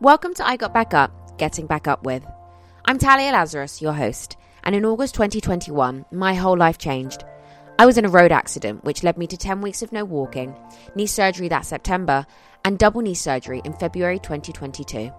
Welcome 0.00 0.34
to 0.34 0.46
I 0.46 0.56
Got 0.56 0.74
Back 0.74 0.92
Up, 0.92 1.38
Getting 1.38 1.68
Back 1.68 1.86
Up 1.86 2.04
With. 2.04 2.26
I'm 2.84 2.98
Talia 2.98 3.30
Lazarus, 3.30 3.80
your 3.80 3.92
host, 3.92 4.36
and 4.64 4.74
in 4.74 4.84
August 4.84 5.14
2021, 5.14 6.04
my 6.10 6.34
whole 6.34 6.58
life 6.58 6.78
changed. 6.78 7.22
I 7.78 7.86
was 7.86 7.96
in 7.96 8.04
a 8.04 8.08
road 8.08 8.32
accident, 8.32 8.82
which 8.82 9.04
led 9.04 9.16
me 9.16 9.28
to 9.28 9.36
10 9.36 9.60
weeks 9.60 9.82
of 9.82 9.92
no 9.92 10.04
walking, 10.04 10.52
knee 10.96 11.06
surgery 11.06 11.46
that 11.48 11.64
September, 11.64 12.26
and 12.64 12.76
double 12.76 13.02
knee 13.02 13.14
surgery 13.14 13.62
in 13.64 13.72
February 13.74 14.18
2022. 14.18 15.12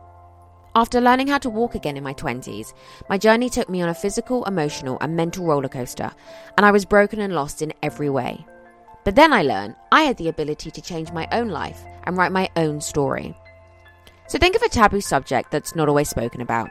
After 0.75 0.99
learning 0.99 1.27
how 1.27 1.37
to 1.37 1.49
walk 1.49 1.75
again 1.75 1.95
in 1.95 2.03
my 2.03 2.13
20s, 2.13 2.73
my 3.09 3.17
journey 3.17 3.49
took 3.49 3.69
me 3.69 3.81
on 3.81 3.87
a 3.87 3.93
physical, 3.93 4.43
emotional, 4.43 4.97
and 4.99 5.15
mental 5.15 5.45
roller 5.45 5.69
coaster, 5.69 6.11
and 6.57 6.65
I 6.65 6.71
was 6.71 6.83
broken 6.83 7.21
and 7.21 7.33
lost 7.33 7.61
in 7.61 7.73
every 7.81 8.09
way. 8.09 8.45
But 9.05 9.15
then 9.15 9.31
I 9.31 9.41
learned 9.41 9.75
I 9.93 10.01
had 10.01 10.17
the 10.17 10.27
ability 10.27 10.69
to 10.71 10.81
change 10.81 11.13
my 11.13 11.29
own 11.31 11.47
life 11.47 11.81
and 12.03 12.17
write 12.17 12.33
my 12.33 12.49
own 12.57 12.81
story. 12.81 13.37
So 14.27 14.39
think 14.39 14.55
of 14.55 14.61
a 14.63 14.69
taboo 14.69 15.01
subject 15.01 15.51
that's 15.51 15.75
not 15.75 15.87
always 15.87 16.09
spoken 16.09 16.41
about. 16.41 16.69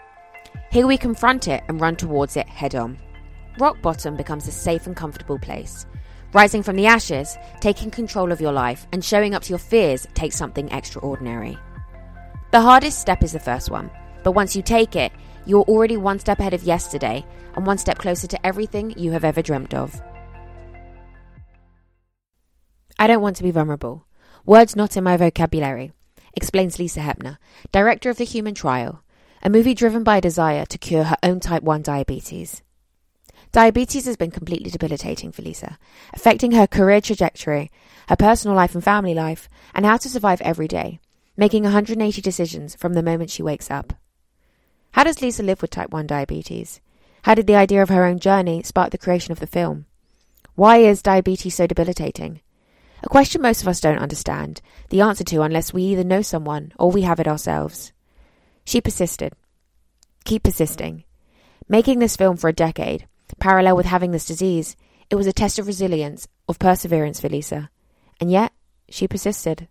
Here 0.71 0.87
we 0.87 0.97
confront 0.99 1.47
it 1.47 1.62
and 1.69 1.81
run 1.81 1.97
towards 1.97 2.37
it 2.37 2.49
head 2.49 2.75
on. 2.75 2.99
Rock 3.59 3.81
bottom 3.81 4.17
becomes 4.17 4.49
a 4.49 4.53
safe 4.53 4.87
and 4.87 4.97
comfortable 4.97 5.39
place. 5.39 5.87
Rising 6.33 6.65
from 6.65 6.75
the 6.75 6.87
ashes, 6.87 7.37
taking 7.61 7.93
control 7.93 8.33
of 8.33 8.41
your 8.41 8.51
life, 8.51 8.89
and 8.93 9.05
showing 9.05 9.35
up 9.37 9.43
to 9.45 9.51
your 9.51 9.59
fears 9.59 10.05
takes 10.15 10.35
something 10.37 10.69
extraordinary. 10.73 11.57
The 12.51 12.61
hardest 12.61 13.01
step 13.01 13.23
is 13.23 13.33
the 13.33 13.39
first 13.39 13.71
one, 13.71 13.89
but 14.25 14.33
once 14.33 14.57
you 14.57 14.62
take 14.62 14.97
it, 14.97 15.12
you're 15.47 15.62
already 15.62 15.97
one 15.97 16.19
step 16.19 16.41
ahead 16.41 16.55
of 16.55 16.65
yesterday 16.65 17.25
and 17.55 17.65
one 17.65 17.79
step 17.79 17.98
closer 17.98 18.27
to 18.27 18.47
everything 18.47 18.98
you 18.98 19.12
have 19.12 19.25
ever 19.25 19.43
dreamt 19.43 19.75
of. 19.75 20.01
I 22.98 23.07
don't 23.07 23.23
want 23.23 23.37
to 23.37 23.43
be 23.45 23.51
vulnerable. 23.53 24.07
Words 24.45 24.75
not 24.75 24.97
in 24.97 25.05
my 25.05 25.17
vocabulary, 25.17 25.93
explains 26.37 26.79
Lisa 26.79 27.01
Hepner, 27.01 27.38
director 27.73 28.11
of 28.11 28.16
The 28.16 28.24
Human 28.24 28.55
Trial, 28.55 29.02
a 29.42 29.51
movie 29.51 29.75
driven 29.75 30.02
by 30.02 30.19
a 30.19 30.20
desire 30.20 30.65
to 30.66 30.79
cure 30.79 31.05
her 31.05 31.16
own 31.23 31.41
type 31.41 31.62
1 31.62 31.83
diabetes. 31.83 32.62
Diabetes 33.53 34.06
has 34.06 34.17
been 34.17 34.31
completely 34.31 34.70
debilitating 34.70 35.31
for 35.31 35.42
Lisa, 35.42 35.78
affecting 36.12 36.53
her 36.53 36.67
career 36.67 37.00
trajectory, 37.00 37.70
her 38.09 38.17
personal 38.17 38.56
life 38.56 38.75
and 38.75 38.83
family 38.83 39.14
life, 39.14 39.48
and 39.75 39.86
how 39.86 39.97
to 39.97 40.09
survive 40.09 40.41
every 40.41 40.67
day, 40.67 40.98
making 41.36 41.62
180 41.62 42.20
decisions 42.20 42.75
from 42.75 42.94
the 42.94 43.03
moment 43.03 43.31
she 43.31 43.42
wakes 43.42 43.70
up. 43.70 43.92
How 44.92 45.05
does 45.05 45.22
Lisa 45.22 45.42
live 45.42 45.62
with 45.62 45.70
type 45.70 45.91
1 45.91 46.06
diabetes? 46.06 46.81
How 47.22 47.34
did 47.34 47.47
the 47.47 47.56
idea 47.56 47.83
of 47.83 47.89
her 47.91 48.05
own 48.05 48.19
journey 48.19 48.62
spark 48.62 48.91
the 48.91 48.98
creation 48.98 49.33
of 49.33 49.41
the 49.41 49.47
film? 49.47 49.87
Why 50.55 50.78
is 50.78 51.03
diabetes 51.03 51.55
so 51.55 51.66
debilitating? 51.66 52.41
A 53.05 53.06
question 53.06 53.42
most 53.42 53.60
of 53.60 53.69
us 53.69 53.80
don't 53.80 53.98
understand 53.98 54.62
the 54.88 55.02
answer 55.02 55.24
to 55.24 55.42
unless 55.42 55.74
we 55.74 55.83
either 55.83 56.02
know 56.02 56.22
someone 56.22 56.72
or 56.78 56.91
we 56.91 57.02
have 57.02 57.20
it 57.20 57.28
ourselves. 57.28 57.92
She 58.64 58.80
persisted. 58.80 59.34
Keep 60.24 60.44
persisting. 60.44 61.05
Making 61.69 61.98
this 61.98 62.16
film 62.16 62.38
for 62.38 62.48
a 62.48 62.55
decade, 62.55 63.06
parallel 63.38 63.77
with 63.77 63.84
having 63.84 64.12
this 64.12 64.25
disease, 64.25 64.75
it 65.10 65.16
was 65.16 65.27
a 65.27 65.34
test 65.34 65.58
of 65.58 65.66
resilience, 65.66 66.28
of 66.48 66.58
perseverance 66.58 67.20
for 67.20 67.28
Lisa. 67.28 67.69
And 68.22 68.32
yet, 68.32 68.52
she 68.88 69.06
persisted. 69.06 69.69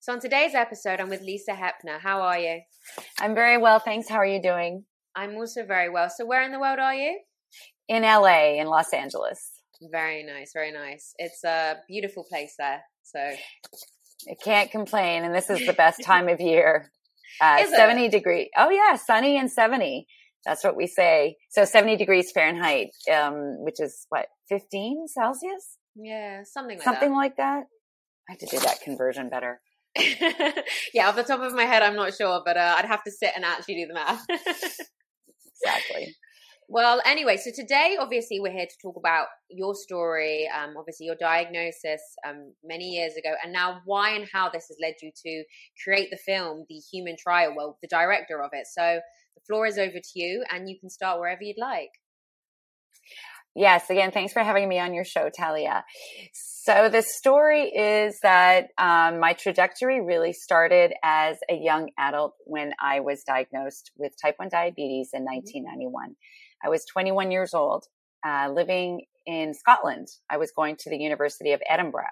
So, 0.00 0.14
on 0.14 0.20
today's 0.20 0.54
episode, 0.54 1.00
I'm 1.00 1.10
with 1.10 1.20
Lisa 1.20 1.52
Hepner. 1.52 2.00
How 2.00 2.22
are 2.22 2.38
you? 2.38 2.62
I'm 3.20 3.34
very 3.34 3.58
well, 3.58 3.78
thanks. 3.78 4.08
How 4.08 4.16
are 4.16 4.26
you 4.26 4.40
doing? 4.40 4.84
I'm 5.14 5.34
also 5.36 5.66
very 5.66 5.90
well. 5.90 6.08
So, 6.08 6.24
where 6.24 6.42
in 6.42 6.52
the 6.52 6.60
world 6.60 6.78
are 6.78 6.94
you? 6.94 7.20
In 7.88 8.04
LA, 8.04 8.58
in 8.58 8.68
Los 8.68 8.94
Angeles. 8.94 9.55
Very 9.82 10.24
nice, 10.24 10.52
very 10.52 10.72
nice. 10.72 11.12
It's 11.18 11.44
a 11.44 11.76
beautiful 11.88 12.24
place 12.24 12.54
there. 12.58 12.82
So, 13.02 13.18
I 13.20 14.34
can't 14.42 14.70
complain. 14.70 15.24
And 15.24 15.34
this 15.34 15.50
is 15.50 15.66
the 15.66 15.72
best 15.72 16.02
time 16.04 16.28
of 16.28 16.40
year. 16.40 16.90
Uh, 17.40 17.66
70 17.66 18.08
degree. 18.08 18.50
Oh, 18.56 18.70
yeah, 18.70 18.96
sunny 18.96 19.38
and 19.38 19.50
70. 19.50 20.06
That's 20.44 20.62
what 20.62 20.76
we 20.76 20.86
say. 20.86 21.36
So 21.50 21.64
70 21.64 21.96
degrees 21.96 22.30
Fahrenheit, 22.32 22.90
um, 23.12 23.56
which 23.64 23.80
is 23.80 24.06
what, 24.08 24.26
15 24.48 25.06
Celsius? 25.08 25.76
Yeah, 25.96 26.42
something 26.44 26.78
like 26.78 26.84
something 26.84 27.10
that. 27.10 27.16
like 27.16 27.36
that. 27.36 27.64
I 28.28 28.32
have 28.32 28.38
to 28.38 28.46
do 28.46 28.58
that 28.60 28.80
conversion 28.80 29.28
better. 29.28 29.60
yeah, 30.94 31.08
off 31.08 31.16
the 31.16 31.24
top 31.24 31.40
of 31.40 31.54
my 31.54 31.64
head, 31.64 31.82
I'm 31.82 31.96
not 31.96 32.14
sure, 32.14 32.42
but 32.44 32.56
uh, 32.56 32.76
I'd 32.78 32.84
have 32.84 33.02
to 33.04 33.10
sit 33.10 33.30
and 33.34 33.44
actually 33.44 33.76
do 33.76 33.86
the 33.86 33.94
math. 33.94 34.24
exactly. 34.30 36.14
Well, 36.68 37.00
anyway, 37.06 37.36
so 37.36 37.52
today, 37.54 37.96
obviously, 37.98 38.40
we're 38.40 38.52
here 38.52 38.66
to 38.66 38.76
talk 38.82 38.96
about 38.96 39.28
your 39.48 39.74
story, 39.76 40.48
um, 40.48 40.74
obviously, 40.76 41.06
your 41.06 41.14
diagnosis 41.14 42.00
um, 42.26 42.54
many 42.64 42.86
years 42.86 43.14
ago, 43.14 43.34
and 43.42 43.52
now 43.52 43.82
why 43.84 44.10
and 44.16 44.26
how 44.32 44.48
this 44.48 44.66
has 44.68 44.76
led 44.82 44.94
you 45.00 45.12
to 45.24 45.44
create 45.84 46.10
the 46.10 46.16
film, 46.16 46.66
The 46.68 46.80
Human 46.92 47.16
Trial, 47.16 47.54
well, 47.56 47.78
the 47.82 47.88
director 47.88 48.42
of 48.42 48.50
it. 48.52 48.66
So 48.66 48.98
the 49.36 49.40
floor 49.46 49.66
is 49.66 49.78
over 49.78 49.92
to 49.92 50.18
you, 50.18 50.44
and 50.50 50.68
you 50.68 50.76
can 50.80 50.90
start 50.90 51.20
wherever 51.20 51.42
you'd 51.42 51.56
like. 51.56 51.90
Yes, 53.54 53.88
again, 53.88 54.10
thanks 54.10 54.34
for 54.34 54.42
having 54.42 54.68
me 54.68 54.78
on 54.78 54.92
your 54.92 55.04
show, 55.04 55.30
Talia. 55.34 55.84
So 56.34 56.90
the 56.90 57.00
story 57.00 57.62
is 57.62 58.18
that 58.22 58.66
um, 58.76 59.18
my 59.18 59.32
trajectory 59.32 60.02
really 60.02 60.34
started 60.34 60.92
as 61.02 61.38
a 61.48 61.54
young 61.54 61.90
adult 61.96 62.34
when 62.44 62.72
I 62.82 63.00
was 63.00 63.22
diagnosed 63.22 63.92
with 63.96 64.12
type 64.20 64.34
1 64.38 64.48
diabetes 64.50 65.10
in 65.14 65.24
1991. 65.24 66.16
I 66.66 66.68
was 66.68 66.84
21 66.84 67.30
years 67.30 67.54
old, 67.54 67.84
uh, 68.26 68.50
living 68.52 69.04
in 69.24 69.54
Scotland. 69.54 70.08
I 70.28 70.36
was 70.36 70.50
going 70.50 70.76
to 70.80 70.90
the 70.90 70.98
University 70.98 71.52
of 71.52 71.62
Edinburgh. 71.68 72.04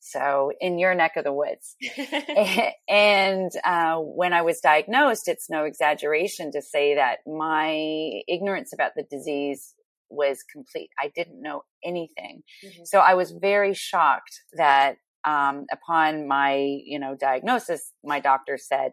So 0.00 0.50
in 0.60 0.78
your 0.78 0.94
neck 0.94 1.12
of 1.16 1.22
the 1.22 1.32
woods. 1.32 1.76
and 2.88 3.52
uh, 3.64 3.96
when 3.98 4.32
I 4.32 4.42
was 4.42 4.60
diagnosed, 4.60 5.28
it's 5.28 5.48
no 5.48 5.64
exaggeration 5.64 6.50
to 6.52 6.60
say 6.60 6.96
that 6.96 7.18
my 7.24 8.20
ignorance 8.26 8.72
about 8.72 8.92
the 8.96 9.04
disease 9.08 9.74
was 10.10 10.44
complete. 10.52 10.90
I 11.00 11.12
didn't 11.14 11.40
know 11.40 11.62
anything. 11.84 12.42
Mm-hmm. 12.64 12.84
So 12.84 12.98
I 12.98 13.14
was 13.14 13.30
very 13.30 13.74
shocked 13.74 14.40
that 14.56 14.96
um, 15.24 15.66
upon 15.72 16.26
my, 16.26 16.56
you 16.84 16.98
know, 16.98 17.16
diagnosis, 17.18 17.92
my 18.04 18.20
doctor 18.20 18.58
said, 18.58 18.92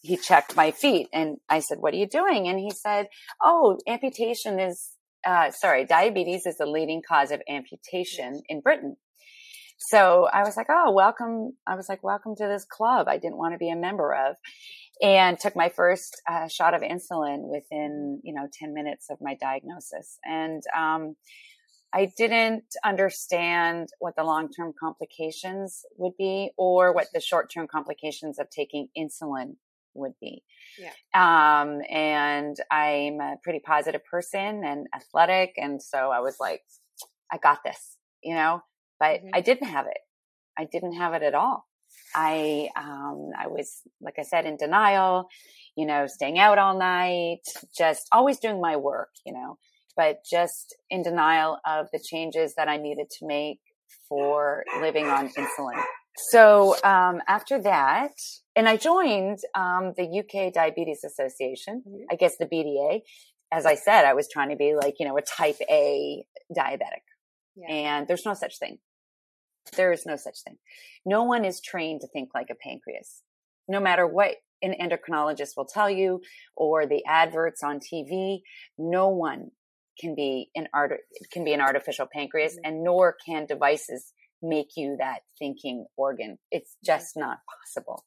he 0.00 0.16
checked 0.16 0.56
my 0.56 0.70
feet 0.70 1.08
and 1.12 1.38
I 1.48 1.60
said, 1.60 1.78
what 1.80 1.94
are 1.94 1.98
you 1.98 2.08
doing? 2.08 2.48
And 2.48 2.58
he 2.58 2.70
said, 2.70 3.08
oh, 3.42 3.78
amputation 3.86 4.60
is, 4.60 4.90
uh, 5.26 5.50
sorry, 5.50 5.84
diabetes 5.84 6.46
is 6.46 6.56
the 6.58 6.66
leading 6.66 7.02
cause 7.06 7.30
of 7.30 7.42
amputation 7.48 8.42
in 8.48 8.60
Britain. 8.60 8.96
So 9.78 10.28
I 10.32 10.42
was 10.42 10.56
like, 10.56 10.66
oh, 10.70 10.92
welcome. 10.92 11.52
I 11.66 11.76
was 11.76 11.88
like, 11.88 12.02
welcome 12.02 12.34
to 12.36 12.46
this 12.46 12.64
club 12.64 13.06
I 13.08 13.18
didn't 13.18 13.38
want 13.38 13.54
to 13.54 13.58
be 13.58 13.70
a 13.70 13.76
member 13.76 14.12
of 14.12 14.36
and 15.00 15.38
took 15.38 15.54
my 15.54 15.68
first 15.68 16.20
uh, 16.28 16.48
shot 16.48 16.74
of 16.74 16.82
insulin 16.82 17.48
within, 17.48 18.20
you 18.24 18.34
know, 18.34 18.48
10 18.52 18.74
minutes 18.74 19.06
of 19.10 19.18
my 19.20 19.36
diagnosis. 19.40 20.18
And, 20.24 20.62
um, 20.76 21.16
I 21.90 22.12
didn't 22.18 22.64
understand 22.84 23.88
what 23.98 24.14
the 24.14 24.22
long 24.22 24.50
term 24.50 24.74
complications 24.78 25.80
would 25.96 26.12
be 26.18 26.50
or 26.58 26.92
what 26.92 27.06
the 27.14 27.20
short 27.20 27.50
term 27.50 27.66
complications 27.66 28.38
of 28.38 28.50
taking 28.50 28.88
insulin 28.96 29.56
would 29.98 30.14
be. 30.20 30.42
Yeah. 30.78 30.92
Um, 31.14 31.80
and 31.90 32.56
I'm 32.70 33.20
a 33.20 33.36
pretty 33.42 33.60
positive 33.60 34.02
person 34.10 34.62
and 34.64 34.86
athletic. 34.94 35.54
And 35.56 35.82
so 35.82 36.10
I 36.10 36.20
was 36.20 36.36
like, 36.40 36.62
I 37.32 37.38
got 37.38 37.58
this, 37.64 37.96
you 38.22 38.34
know, 38.34 38.62
but 39.00 39.20
mm-hmm. 39.20 39.30
I 39.34 39.40
didn't 39.40 39.68
have 39.68 39.86
it. 39.86 39.98
I 40.58 40.66
didn't 40.70 40.94
have 40.94 41.14
it 41.14 41.22
at 41.22 41.34
all. 41.34 41.64
I, 42.14 42.68
um, 42.76 43.30
I 43.38 43.48
was, 43.48 43.82
like 44.00 44.14
I 44.18 44.22
said, 44.22 44.46
in 44.46 44.56
denial, 44.56 45.28
you 45.76 45.86
know, 45.86 46.06
staying 46.06 46.38
out 46.38 46.58
all 46.58 46.78
night, 46.78 47.40
just 47.76 48.08
always 48.12 48.38
doing 48.38 48.60
my 48.60 48.76
work, 48.76 49.10
you 49.26 49.32
know, 49.32 49.58
but 49.96 50.18
just 50.28 50.76
in 50.90 51.02
denial 51.02 51.58
of 51.66 51.86
the 51.92 52.00
changes 52.00 52.54
that 52.56 52.68
I 52.68 52.76
needed 52.76 53.06
to 53.18 53.26
make 53.26 53.58
for 54.08 54.64
living 54.80 55.06
on 55.06 55.28
insulin. 55.30 55.82
So, 56.30 56.76
um, 56.82 57.20
after 57.28 57.60
that, 57.62 58.10
and 58.58 58.68
I 58.68 58.76
joined, 58.76 59.38
um, 59.54 59.94
the 59.96 60.02
UK 60.02 60.52
Diabetes 60.52 61.04
Association, 61.04 61.84
mm-hmm. 61.86 62.04
I 62.10 62.16
guess 62.16 62.36
the 62.38 62.46
BDA. 62.46 63.02
As 63.52 63.64
I 63.64 63.76
said, 63.76 64.04
I 64.04 64.14
was 64.14 64.28
trying 64.28 64.50
to 64.50 64.56
be 64.56 64.74
like, 64.74 64.96
you 64.98 65.06
know, 65.06 65.16
a 65.16 65.22
type 65.22 65.58
A 65.70 66.24
diabetic. 66.52 67.06
Yeah. 67.54 67.72
And 67.72 68.08
there's 68.08 68.26
no 68.26 68.34
such 68.34 68.58
thing. 68.58 68.78
There 69.76 69.92
is 69.92 70.04
no 70.06 70.16
such 70.16 70.42
thing. 70.44 70.56
No 71.06 71.22
one 71.22 71.44
is 71.44 71.60
trained 71.60 72.00
to 72.00 72.08
think 72.08 72.30
like 72.34 72.48
a 72.50 72.56
pancreas. 72.56 73.22
No 73.68 73.78
matter 73.78 74.06
what 74.06 74.34
an 74.60 74.74
endocrinologist 74.80 75.50
will 75.56 75.66
tell 75.66 75.88
you 75.88 76.20
or 76.56 76.84
the 76.86 77.04
adverts 77.06 77.62
on 77.62 77.78
TV, 77.78 78.40
no 78.76 79.08
one 79.08 79.52
can 80.00 80.16
be 80.16 80.50
an 80.56 80.66
art 80.74 80.92
can 81.32 81.44
be 81.44 81.52
an 81.52 81.60
artificial 81.60 82.06
pancreas 82.12 82.54
mm-hmm. 82.54 82.72
and 82.72 82.82
nor 82.82 83.14
can 83.24 83.46
devices 83.46 84.12
make 84.42 84.68
you 84.76 84.96
that 84.98 85.20
thinking 85.38 85.86
organ. 85.96 86.38
It's 86.50 86.76
just 86.84 87.16
not 87.16 87.38
possible. 87.46 88.04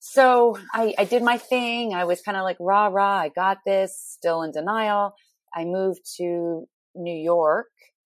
So 0.00 0.58
I, 0.72 0.94
I 0.98 1.04
did 1.04 1.22
my 1.22 1.38
thing. 1.38 1.94
I 1.94 2.04
was 2.04 2.22
kind 2.22 2.36
of 2.36 2.42
like 2.42 2.56
rah 2.58 2.86
rah. 2.86 3.18
I 3.18 3.28
got 3.28 3.58
this. 3.66 3.96
Still 3.98 4.42
in 4.42 4.50
denial. 4.50 5.14
I 5.54 5.64
moved 5.64 6.00
to 6.16 6.66
New 6.94 7.14
York, 7.14 7.68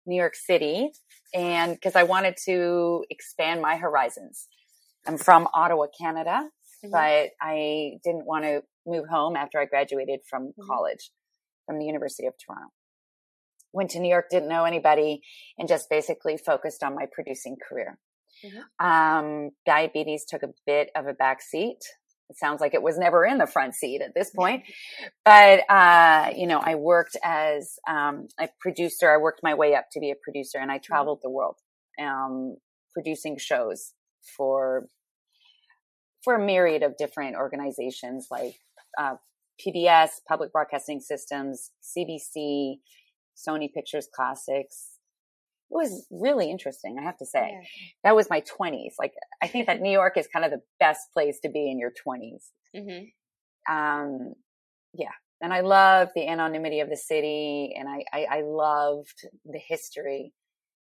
New 0.07 0.17
York 0.17 0.35
City, 0.35 0.91
and 1.35 1.75
because 1.75 1.97
I 1.97 2.05
wanted 2.05 2.37
to 2.45 3.05
expand 3.11 3.61
my 3.61 3.77
horizons. 3.77 4.49
I'm 5.07 5.19
from 5.19 5.49
Ottawa, 5.53 5.87
Canada, 5.99 6.49
mm-hmm. 6.85 6.91
but 6.91 7.31
I 7.41 7.99
didn't 8.05 8.27
want 8.27 8.45
to 8.45 8.63
move 8.87 9.09
home 9.09 9.35
after 9.37 9.59
I 9.59 9.65
graduated 9.65 10.21
from 10.29 10.49
mm-hmm. 10.49 10.67
college 10.67 11.11
from 11.67 11.79
the 11.79 11.85
University 11.85 12.27
of 12.27 12.35
Toronto. 12.45 12.71
Went 13.73 13.91
to 13.91 14.01
New 14.01 14.09
York, 14.09 14.27
didn't 14.31 14.49
know 14.49 14.65
anybody, 14.65 15.23
and 15.59 15.69
just 15.69 15.89
basically 15.89 16.37
focused 16.37 16.83
on 16.83 16.95
my 16.95 17.07
producing 17.13 17.57
career. 17.69 17.99
Mm-hmm. 18.45 18.87
Um, 18.87 19.51
diabetes 19.67 20.25
took 20.29 20.43
a 20.43 20.53
bit 20.67 20.91
of 20.97 21.07
a 21.07 21.13
back 21.13 21.43
seat. 21.43 21.79
It 22.29 22.39
sounds 22.39 22.61
like 22.61 22.75
it 22.75 22.83
was 22.83 22.99
never 22.99 23.25
in 23.25 23.39
the 23.39 23.47
front 23.47 23.75
seat 23.75 24.01
at 24.01 24.15
this 24.15 24.31
point. 24.31 24.65
But, 25.25 25.61
uh, 25.71 26.31
you 26.37 26.47
know, 26.47 26.61
I 26.63 26.75
worked 26.75 27.17
as 27.23 27.79
um, 27.89 28.27
a 28.41 28.49
producer. 28.61 29.13
I 29.13 29.19
worked 29.19 29.41
my 29.43 29.55
way 29.55 29.75
up 29.75 29.87
to 29.93 30.01
be 30.01 30.11
a 30.11 30.17
producer 30.21 30.59
and 30.59 30.71
I 30.71 30.77
mm-hmm. 30.77 30.93
traveled 30.93 31.21
the 31.23 31.31
world 31.31 31.57
um, 32.01 32.57
producing 32.93 33.37
shows 33.39 33.93
for 34.37 34.87
for 36.25 36.37
a 36.37 36.45
myriad 36.45 36.85
of 36.85 36.97
different 36.97 37.35
organizations 37.35 38.29
like 38.31 38.55
uh, 38.97 39.15
PBS, 39.65 40.11
Public 40.29 40.53
Broadcasting 40.53 41.01
Systems, 41.01 41.71
CBC, 41.83 42.77
Sony 43.47 43.73
Pictures 43.73 44.09
Classics, 44.15 44.93
it 45.71 45.75
was 45.75 46.07
really 46.11 46.51
interesting, 46.51 46.97
I 46.99 47.03
have 47.03 47.17
to 47.19 47.27
say. 47.27 47.51
Yeah. 47.51 47.69
That 48.05 48.17
was 48.17 48.29
my 48.29 48.43
20s. 48.43 48.93
Like, 48.99 49.13
I 49.43 49.47
think 49.47 49.67
that 49.67 49.81
New 49.81 49.91
York 49.91 50.17
is 50.17 50.29
kind 50.31 50.45
of 50.45 50.51
the 50.51 50.61
best 50.79 51.13
place 51.15 51.41
to 51.41 51.49
be 51.49 51.71
in 51.71 51.79
your 51.79 51.91
20s. 52.07 52.49
Mm-hmm. 52.77 53.75
Um, 53.75 54.35
yeah. 54.93 55.13
And 55.41 55.53
I 55.53 55.61
loved 55.61 56.13
the 56.15 56.29
anonymity 56.29 56.81
of 56.81 56.91
the 56.91 56.97
city 56.97 57.75
and 57.77 57.89
I, 57.89 58.05
I, 58.13 58.39
I 58.39 58.43
loved 58.43 59.27
the 59.45 59.59
history, 59.59 60.33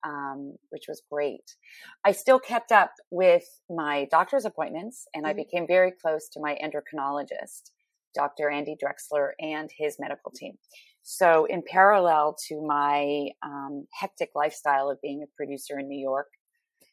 um, 0.04 0.56
which 0.70 0.84
was 0.88 1.02
great. 1.10 1.56
I 2.04 2.12
still 2.12 2.40
kept 2.40 2.72
up 2.72 2.92
with 3.10 3.44
my 3.68 4.08
doctor's 4.10 4.44
appointments 4.44 5.06
and 5.14 5.24
mm-hmm. 5.24 5.30
I 5.30 5.34
became 5.34 5.66
very 5.68 5.92
close 5.92 6.28
to 6.30 6.40
my 6.40 6.58
endocrinologist, 6.64 7.70
Dr. 8.14 8.50
Andy 8.50 8.76
Drexler 8.82 9.32
and 9.38 9.70
his 9.76 9.96
medical 10.00 10.32
team. 10.32 10.54
So, 11.02 11.46
in 11.46 11.62
parallel 11.66 12.36
to 12.48 12.62
my 12.62 13.28
um, 13.42 13.86
hectic 13.92 14.30
lifestyle 14.34 14.90
of 14.90 15.00
being 15.02 15.22
a 15.22 15.36
producer 15.36 15.78
in 15.78 15.88
New 15.88 15.98
York, 15.98 16.28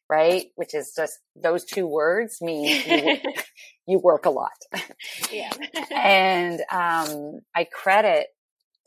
right, 0.09 0.47
which 0.55 0.73
is 0.73 0.93
just 0.95 1.19
those 1.35 1.65
two 1.65 1.87
words 1.87 2.37
mean 2.41 2.65
you, 2.65 3.17
you 3.87 3.99
work 3.99 4.25
a 4.25 4.29
lot. 4.29 4.57
Yeah. 5.31 5.51
and 5.91 6.61
um, 6.71 7.39
I 7.55 7.65
credit 7.65 8.27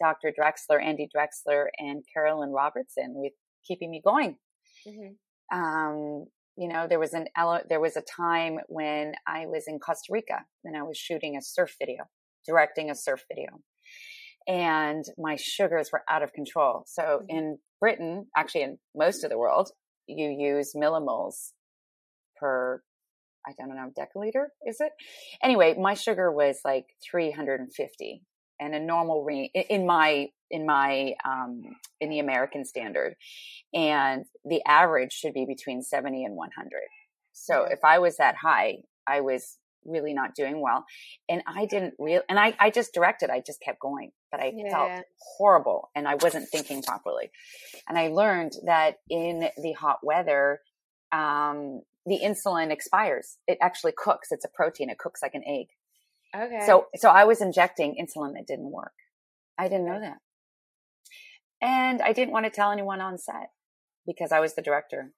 Dr. 0.01 0.33
Drexler, 0.39 0.83
Andy 0.83 1.09
Drexler, 1.15 1.67
and 1.79 2.03
Carolyn 2.13 2.51
Robertson 2.51 3.13
with 3.15 3.33
keeping 3.67 3.91
me 3.91 4.01
going. 4.05 4.37
Mm-hmm. 4.89 5.57
Um, 5.59 6.27
you 6.57 6.69
know, 6.69 6.87
there 6.89 6.99
was 6.99 7.15
an 7.15 7.27
there 7.69 7.81
was 7.81 7.97
a 7.97 8.03
time 8.03 8.59
when 8.69 9.15
I 9.27 9.47
was 9.47 9.65
in 9.67 9.79
Costa 9.79 10.13
Rica 10.13 10.45
and 10.65 10.77
I 10.77 10.83
was 10.83 10.97
shooting 10.97 11.37
a 11.37 11.43
surf 11.43 11.75
video, 11.79 12.05
directing 12.47 12.91
a 12.91 12.95
surf 12.95 13.25
video 13.31 13.61
and 14.47 15.05
my 15.19 15.37
sugars 15.37 15.91
were 15.93 16.03
out 16.09 16.23
of 16.23 16.33
control. 16.33 16.85
So 16.87 17.03
mm-hmm. 17.03 17.37
in 17.37 17.59
Britain, 17.81 18.27
actually 18.37 18.63
in 18.63 18.79
most 18.95 19.25
of 19.25 19.31
the 19.31 19.39
world, 19.39 19.71
you 20.07 20.29
use 20.29 20.73
millimoles 20.77 21.53
per 22.39 22.83
I 23.47 23.53
don't 23.59 23.75
know 23.75 23.91
deciliter 23.99 24.47
is 24.67 24.81
it? 24.81 24.93
Anyway, 25.43 25.75
my 25.79 25.95
sugar 25.95 26.31
was 26.31 26.61
like 26.65 26.87
350 27.11 28.23
and 28.61 28.75
a 28.75 28.81
normal 28.81 29.25
range 29.25 29.51
in 29.55 29.87
my 29.87 30.29
in 30.51 30.67
my 30.67 31.15
um 31.25 31.63
in 32.01 32.11
the 32.11 32.19
American 32.19 32.65
standard 32.65 33.15
and 33.73 34.25
the 34.45 34.61
average 34.67 35.13
should 35.13 35.33
be 35.33 35.47
between 35.47 35.83
70 35.83 36.25
and 36.25 36.37
100. 36.37 36.71
So 37.33 37.65
if 37.65 37.79
I 37.85 37.99
was 37.99 38.19
that 38.19 38.37
high, 38.37 38.79
I 39.07 39.23
was 39.23 39.57
really 39.85 40.15
not 40.15 40.35
doing 40.35 40.61
well. 40.61 40.85
And 41.29 41.43
I 41.47 41.67
didn't 41.67 41.95
real, 41.99 42.23
and 42.29 42.39
I, 42.39 42.55
I 42.59 42.71
just 42.71 42.93
directed, 42.93 43.31
I 43.31 43.43
just 43.45 43.61
kept 43.61 43.81
going, 43.81 44.13
but 44.31 44.41
I 44.41 44.53
yeah. 44.55 44.71
felt 44.71 45.05
horrible 45.37 45.91
and 45.95 46.07
I 46.07 46.17
wasn't 46.17 46.49
thinking 46.49 46.83
properly. 46.83 47.31
And 47.89 47.99
I 47.99 48.09
learned 48.09 48.53
that 48.67 48.97
in 49.09 49.49
the 49.63 49.73
hot 49.73 49.99
weather, 50.03 50.61
um, 51.13 51.83
the 52.07 52.21
insulin 52.23 52.71
expires. 52.71 53.39
It 53.47 53.59
actually 53.61 53.93
cooks. 53.97 54.29
It's 54.31 54.45
a 54.45 54.51
protein. 54.55 54.91
It 54.91 54.99
cooks 54.99 55.21
like 55.23 55.35
an 55.35 55.43
egg. 55.47 55.67
Okay. 56.35 56.65
So, 56.67 56.87
so 56.97 57.11
I 57.11 57.25
was 57.25 57.41
injecting 57.41 57.97
insulin 58.01 58.35
that 58.35 58.47
didn't 58.47 58.71
work. 58.71 58.93
I 59.59 59.69
didn't 59.69 59.87
know 59.87 60.01
that. 60.01 60.19
And 61.61 62.01
I 62.01 62.13
didn't 62.13 62.33
want 62.33 62.47
to 62.47 62.51
tell 62.51 62.71
anyone 62.71 63.01
on 63.01 63.19
set 63.19 63.51
because 64.07 64.33
I 64.33 64.41
was 64.41 64.55
the 64.55 64.63
director. 64.63 65.13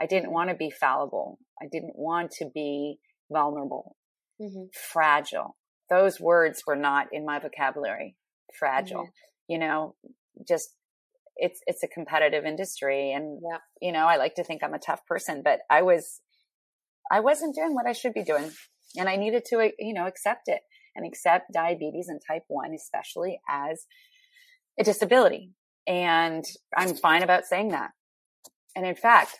I 0.00 0.06
didn't 0.06 0.32
want 0.32 0.50
to 0.50 0.56
be 0.56 0.70
fallible. 0.70 1.38
I 1.62 1.66
didn't 1.70 1.94
want 1.94 2.32
to 2.38 2.50
be 2.52 2.98
vulnerable 3.30 3.96
mm-hmm. 4.40 4.64
fragile. 4.92 5.56
Those 5.90 6.20
words 6.20 6.62
were 6.66 6.76
not 6.76 7.08
in 7.12 7.24
my 7.24 7.38
vocabulary. 7.38 8.16
Fragile, 8.58 9.02
mm-hmm. 9.02 9.52
you 9.52 9.58
know, 9.58 9.94
just 10.46 10.70
it's 11.36 11.60
it's 11.66 11.82
a 11.82 11.88
competitive 11.88 12.44
industry, 12.44 13.12
and 13.12 13.40
yeah. 13.42 13.58
you 13.80 13.92
know, 13.92 14.06
I 14.06 14.16
like 14.16 14.34
to 14.36 14.44
think 14.44 14.62
I'm 14.62 14.74
a 14.74 14.78
tough 14.78 15.04
person, 15.06 15.42
but 15.44 15.60
I 15.70 15.82
was 15.82 16.20
I 17.10 17.20
wasn't 17.20 17.54
doing 17.54 17.74
what 17.74 17.86
I 17.86 17.92
should 17.92 18.14
be 18.14 18.22
doing, 18.22 18.50
and 18.96 19.08
I 19.08 19.16
needed 19.16 19.44
to 19.46 19.70
you 19.78 19.94
know 19.94 20.06
accept 20.06 20.42
it 20.46 20.60
and 20.94 21.06
accept 21.06 21.52
diabetes 21.52 22.06
and 22.08 22.20
type 22.26 22.44
one, 22.48 22.72
especially 22.72 23.40
as 23.48 23.86
a 24.78 24.84
disability. 24.84 25.50
And 25.86 26.44
I'm 26.76 26.94
fine 26.94 27.22
about 27.22 27.44
saying 27.44 27.70
that. 27.70 27.90
And 28.76 28.86
in 28.86 28.94
fact, 28.94 29.38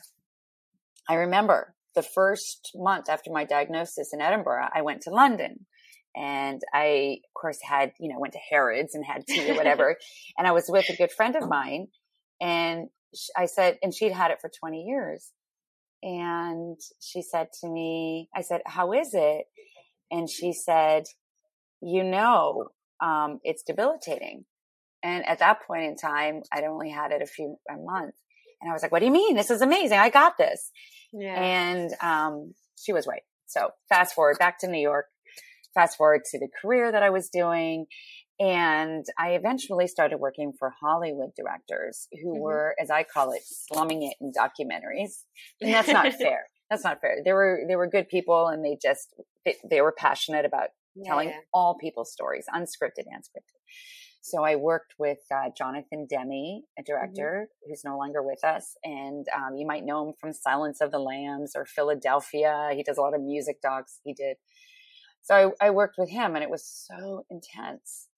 I 1.08 1.14
remember 1.14 1.74
the 1.94 2.02
first 2.02 2.73
month 2.75 3.08
after 3.08 3.31
my 3.31 3.44
diagnosis 3.44 4.12
in 4.12 4.20
Edinburgh, 4.20 4.69
I 4.75 4.82
went 4.82 5.02
to 5.02 5.11
London 5.11 5.67
and 6.17 6.61
I, 6.73 7.19
of 7.25 7.41
course, 7.41 7.58
had, 7.62 7.93
you 7.99 8.12
know, 8.12 8.20
went 8.20 8.35
to 8.35 8.41
Harrods 8.50 8.94
and 8.94 9.05
had 9.05 9.26
tea 9.26 9.50
or 9.50 9.55
whatever. 9.55 9.96
and 10.38 10.46
I 10.46 10.52
was 10.52 10.67
with 10.69 10.88
a 10.88 10.96
good 10.96 11.11
friend 11.11 11.37
of 11.37 11.49
mine 11.49 11.88
and 12.41 12.88
I 13.37 13.46
said, 13.46 13.79
and 13.82 13.94
she'd 13.94 14.12
had 14.12 14.31
it 14.31 14.41
for 14.41 14.50
20 14.50 14.82
years. 14.82 15.31
And 16.02 16.79
she 17.00 17.23
said 17.23 17.49
to 17.61 17.69
me, 17.69 18.29
I 18.35 18.43
said, 18.43 18.61
how 18.67 18.93
is 18.93 19.11
it? 19.14 19.47
And 20.11 20.29
she 20.29 20.52
said, 20.52 21.05
you 21.81 22.05
know, 22.05 22.69
um, 23.00 23.40
it's 23.43 23.62
debilitating. 23.62 24.44
And 25.02 25.26
at 25.26 25.38
that 25.40 25.67
point 25.67 25.85
in 25.85 25.97
time, 25.97 26.43
I'd 26.52 26.64
only 26.64 26.90
had 26.90 27.11
it 27.11 27.23
a 27.23 27.26
few 27.26 27.56
a 27.70 27.76
month. 27.76 28.14
And 28.64 28.70
I 28.70 28.72
was 28.72 28.82
like, 28.82 28.93
what 28.93 29.00
do 29.00 29.05
you 29.05 29.12
mean? 29.12 29.37
This 29.37 29.50
is 29.50 29.61
amazing. 29.61 29.99
I 29.99 30.08
got 30.08 30.38
this. 30.38 30.70
Yeah. 31.12 31.38
And 31.38 31.90
um, 32.00 32.55
she 32.82 32.94
was 32.94 33.06
right. 33.06 33.20
So 33.46 33.69
fast 33.90 34.14
forward 34.14 34.38
back 34.38 34.58
to 34.61 34.66
New 34.66 34.81
York, 34.81 35.05
fast 35.75 35.99
forward 35.99 36.22
to 36.31 36.38
the 36.38 36.49
career 36.62 36.90
that 36.90 37.02
I 37.02 37.11
was 37.11 37.28
doing. 37.28 37.85
And 38.40 39.04
I 39.18 39.33
eventually 39.33 39.87
started 39.87 40.16
working 40.16 40.54
for 40.59 40.73
Hollywood 40.80 41.30
directors 41.37 42.09
who 42.23 42.33
mm-hmm. 42.33 42.40
were, 42.40 42.75
as 42.80 42.90
I 42.90 43.04
call 43.04 43.33
it, 43.33 43.42
slumming 43.44 44.02
it 44.02 44.16
in 44.18 44.33
documentaries. 44.33 45.25
And 45.61 45.73
that's 45.73 45.88
not 45.88 46.12
fair. 46.18 46.44
That's 46.71 46.85
not 46.85 47.02
fair. 47.02 47.18
They 47.23 47.35
were, 47.35 47.61
they 47.68 47.76
were 47.76 47.87
good 47.87 48.09
people 48.09 48.47
and 48.49 48.64
they 48.64 48.78
just, 48.83 49.09
they, 49.44 49.56
they 49.71 49.83
were 49.83 49.94
passionate 49.97 50.47
about 50.47 50.68
yeah, 50.97 51.11
telling 51.11 51.28
yeah. 51.28 51.40
all 51.52 51.76
people's 51.78 52.11
stories, 52.11 52.47
unscripted 52.52 53.04
and 53.12 53.23
scripted. 53.23 53.61
So 54.25 54.43
I 54.43 54.57
worked 54.57 54.95
with 54.99 55.19
uh, 55.31 55.50
Jonathan 55.54 56.07
Demme, 56.09 56.31
a 56.31 56.33
mm-hmm. 56.33 56.83
director 56.87 57.47
mm-hmm. 57.47 57.71
who's 57.71 57.83
no 57.85 57.99
longer 57.99 58.23
with 58.23 58.43
us, 58.43 58.75
and 58.83 59.26
um, 59.37 59.54
you 59.54 59.66
might 59.66 59.85
know 59.85 60.09
him 60.09 60.14
from 60.19 60.33
Silence 60.33 60.81
of 60.81 60.90
the 60.90 60.99
Lambs 60.99 61.52
or 61.54 61.66
Philadelphia. 61.66 62.71
He 62.73 62.83
does 62.83 62.97
a 62.97 63.02
lot 63.02 63.14
of 63.14 63.21
music 63.21 63.61
docs. 63.61 64.00
He 64.02 64.14
did. 64.14 64.38
So 65.21 65.52
I, 65.61 65.66
I 65.66 65.71
worked 65.71 65.97
with 65.99 66.09
him, 66.09 66.37
and 66.37 66.43
it 66.43 66.49
was 66.49 66.64
so 66.64 67.26
intense. 67.28 68.09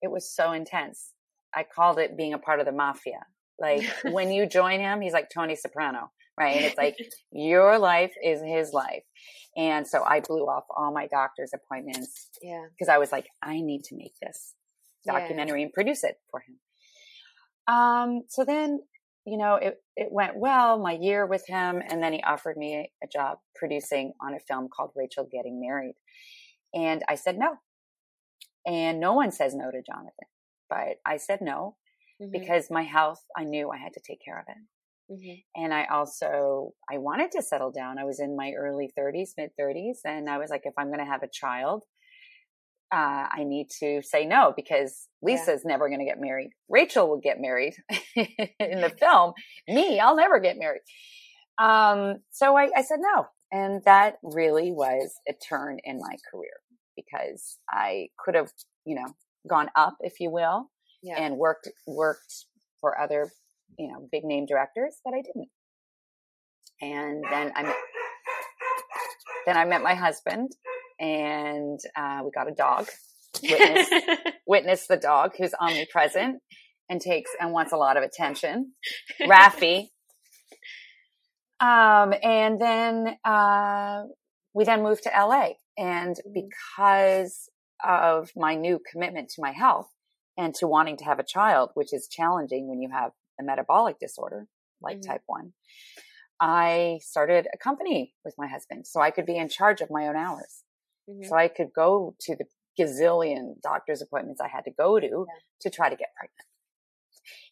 It 0.00 0.10
was 0.10 0.34
so 0.34 0.52
intense. 0.52 1.12
I 1.54 1.64
called 1.64 1.98
it 1.98 2.16
being 2.16 2.32
a 2.32 2.38
part 2.38 2.60
of 2.60 2.64
the 2.64 2.72
mafia. 2.72 3.20
Like 3.58 3.84
when 4.04 4.32
you 4.32 4.46
join 4.46 4.80
him, 4.80 5.02
he's 5.02 5.12
like 5.12 5.28
Tony 5.28 5.56
Soprano, 5.56 6.10
right? 6.38 6.56
And 6.56 6.64
it's 6.64 6.78
like 6.78 6.96
your 7.32 7.78
life 7.78 8.14
is 8.24 8.40
his 8.42 8.72
life. 8.72 9.02
And 9.58 9.86
so 9.86 10.04
I 10.04 10.20
blew 10.20 10.44
off 10.44 10.64
all 10.74 10.90
my 10.90 11.06
doctor's 11.08 11.50
appointments. 11.52 12.30
Yeah. 12.40 12.64
Because 12.70 12.88
I 12.88 12.96
was 12.96 13.12
like, 13.12 13.26
I 13.42 13.60
need 13.60 13.84
to 13.84 13.96
make 13.96 14.14
this 14.22 14.54
documentary 15.06 15.62
and 15.62 15.72
produce 15.72 16.04
it 16.04 16.16
for 16.30 16.40
him. 16.40 16.56
Um, 17.66 18.22
so 18.28 18.44
then, 18.44 18.80
you 19.24 19.36
know, 19.38 19.54
it, 19.54 19.76
it 19.96 20.08
went 20.10 20.36
well, 20.36 20.78
my 20.78 20.92
year 20.92 21.26
with 21.26 21.46
him, 21.46 21.82
and 21.88 22.02
then 22.02 22.12
he 22.12 22.22
offered 22.22 22.56
me 22.56 22.74
a, 22.74 23.04
a 23.04 23.08
job 23.08 23.38
producing 23.54 24.12
on 24.20 24.34
a 24.34 24.40
film 24.40 24.68
called 24.74 24.90
Rachel 24.96 25.28
Getting 25.30 25.60
Married. 25.60 25.94
And 26.74 27.02
I 27.08 27.14
said 27.14 27.38
no. 27.38 27.56
And 28.66 29.00
no 29.00 29.14
one 29.14 29.32
says 29.32 29.54
no 29.54 29.70
to 29.70 29.82
Jonathan, 29.82 30.28
but 30.68 30.96
I 31.06 31.16
said 31.16 31.40
no 31.40 31.76
mm-hmm. 32.20 32.30
because 32.30 32.70
my 32.70 32.82
health, 32.82 33.22
I 33.36 33.44
knew 33.44 33.70
I 33.70 33.78
had 33.78 33.94
to 33.94 34.00
take 34.00 34.22
care 34.24 34.38
of 34.38 34.44
it. 34.48 35.12
Mm-hmm. 35.12 35.62
And 35.62 35.74
I 35.74 35.86
also, 35.86 36.72
I 36.90 36.98
wanted 36.98 37.32
to 37.32 37.42
settle 37.42 37.72
down. 37.72 37.98
I 37.98 38.04
was 38.04 38.20
in 38.20 38.36
my 38.36 38.52
early 38.56 38.90
30s, 38.98 39.30
mid 39.36 39.50
30s. 39.58 39.98
And 40.04 40.28
I 40.28 40.38
was 40.38 40.50
like, 40.50 40.62
if 40.64 40.74
I'm 40.78 40.88
going 40.88 41.04
to 41.04 41.10
have 41.10 41.22
a 41.22 41.28
child, 41.28 41.84
uh, 42.92 43.26
I 43.30 43.44
need 43.44 43.68
to 43.80 44.02
say 44.02 44.26
no 44.26 44.52
because 44.54 45.06
Lisa's 45.22 45.62
yeah. 45.64 45.72
never 45.72 45.88
going 45.88 46.00
to 46.00 46.04
get 46.04 46.20
married. 46.20 46.50
Rachel 46.68 47.08
will 47.08 47.20
get 47.20 47.40
married 47.40 47.74
in 48.16 48.80
the 48.80 48.92
film. 48.98 49.32
Me, 49.68 50.00
I'll 50.00 50.16
never 50.16 50.40
get 50.40 50.58
married. 50.58 50.82
Um, 51.58 52.16
so 52.30 52.56
I, 52.56 52.70
I, 52.76 52.82
said 52.82 52.98
no. 53.00 53.26
And 53.52 53.82
that 53.84 54.16
really 54.22 54.72
was 54.72 55.14
a 55.28 55.32
turn 55.48 55.78
in 55.84 55.98
my 55.98 56.16
career 56.30 56.54
because 56.96 57.58
I 57.68 58.08
could 58.18 58.34
have, 58.34 58.50
you 58.86 58.94
know, 58.94 59.14
gone 59.48 59.68
up, 59.76 59.96
if 60.00 60.20
you 60.20 60.30
will, 60.30 60.70
yeah. 61.02 61.16
and 61.18 61.36
worked 61.36 61.68
worked 61.86 62.46
for 62.80 62.98
other, 62.98 63.30
you 63.78 63.88
know, 63.88 64.08
big 64.10 64.24
name 64.24 64.46
directors, 64.46 64.96
but 65.04 65.14
I 65.14 65.22
didn't. 65.22 65.48
And 66.80 67.22
then 67.30 67.52
I 67.54 67.62
met, 67.62 67.76
then 69.46 69.56
I 69.56 69.64
met 69.66 69.82
my 69.82 69.94
husband, 69.94 70.50
and 71.00 71.80
uh, 71.96 72.20
we 72.24 72.30
got 72.30 72.48
a 72.48 72.54
dog. 72.54 72.88
Witness, 73.42 73.88
witness 74.44 74.86
the 74.88 74.96
dog 74.96 75.32
who's 75.38 75.54
omnipresent 75.58 76.42
and 76.88 77.00
takes 77.00 77.30
and 77.40 77.52
wants 77.52 77.72
a 77.72 77.76
lot 77.76 77.96
of 77.96 78.02
attention. 78.02 78.72
Raffy. 79.20 79.88
Um, 81.62 82.14
and 82.22 82.58
then 82.58 83.18
uh, 83.22 84.04
we 84.54 84.64
then 84.64 84.82
moved 84.82 85.02
to 85.02 85.10
LA, 85.10 85.50
and 85.76 86.16
mm-hmm. 86.16 86.32
because 86.32 87.50
of 87.86 88.30
my 88.34 88.54
new 88.54 88.80
commitment 88.90 89.28
to 89.30 89.42
my 89.42 89.52
health 89.52 89.88
and 90.36 90.54
to 90.54 90.66
wanting 90.66 90.96
to 90.96 91.04
have 91.04 91.18
a 91.18 91.24
child, 91.24 91.70
which 91.74 91.92
is 91.92 92.08
challenging 92.08 92.68
when 92.68 92.80
you 92.80 92.88
have 92.90 93.12
a 93.38 93.44
metabolic 93.44 93.98
disorder 93.98 94.46
like 94.80 95.00
mm-hmm. 95.00 95.10
type 95.10 95.22
1, 95.26 95.52
I 96.40 97.00
started 97.02 97.46
a 97.52 97.58
company 97.58 98.14
with 98.24 98.34
my 98.38 98.46
husband 98.46 98.86
so 98.86 99.00
I 99.00 99.10
could 99.10 99.26
be 99.26 99.36
in 99.36 99.50
charge 99.50 99.82
of 99.82 99.90
my 99.90 100.08
own 100.08 100.16
hours. 100.16 100.62
Mm-hmm. 101.10 101.28
So 101.28 101.36
I 101.36 101.48
could 101.48 101.72
go 101.74 102.14
to 102.20 102.36
the 102.36 102.44
gazillion 102.78 103.60
doctor's 103.62 104.00
appointments 104.00 104.40
I 104.40 104.48
had 104.48 104.64
to 104.64 104.70
go 104.70 105.00
to 105.00 105.06
yeah. 105.06 105.40
to 105.62 105.70
try 105.70 105.90
to 105.90 105.96
get 105.96 106.14
pregnant. 106.16 106.46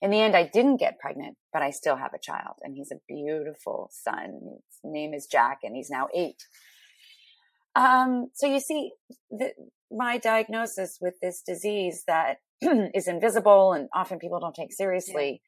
In 0.01 0.11
the 0.11 0.21
end, 0.21 0.37
I 0.37 0.45
didn't 0.45 0.79
get 0.79 0.99
pregnant, 0.99 1.37
but 1.53 1.63
I 1.63 1.71
still 1.71 1.97
have 1.97 2.15
a 2.15 2.19
child 2.19 2.57
and 2.63 2.75
he's 2.75 2.91
a 2.93 3.01
beautiful 3.09 3.91
son. 3.93 4.41
His 4.43 4.81
name 4.85 5.13
is 5.13 5.27
Jack 5.27 5.59
and 5.63 5.77
he's 5.77 5.91
now 5.91 6.09
eight. 6.15 6.45
Um, 7.75 8.31
so 8.35 8.47
you 8.47 8.61
see, 8.61 8.93
the, 9.31 9.53
my 9.91 10.19
diagnosis 10.19 10.99
with 11.01 11.15
this 11.21 11.43
disease 11.47 12.05
that 12.07 12.39
is 12.61 13.09
invisible 13.09 13.73
and 13.73 13.89
often 13.95 14.19
people 14.19 14.41
don't 14.41 14.55
take 14.55 14.73
seriously 14.73 15.43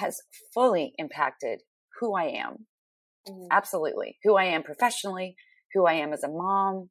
yeah. 0.00 0.06
has 0.06 0.20
fully 0.52 0.94
impacted 0.98 1.60
who 2.00 2.14
I 2.16 2.24
am. 2.24 2.66
Mm-hmm. 3.28 3.46
Absolutely. 3.50 4.18
Who 4.24 4.36
I 4.36 4.44
am 4.44 4.62
professionally, 4.62 5.36
who 5.72 5.86
I 5.86 5.94
am 5.94 6.12
as 6.12 6.24
a 6.24 6.28
mom, 6.28 6.90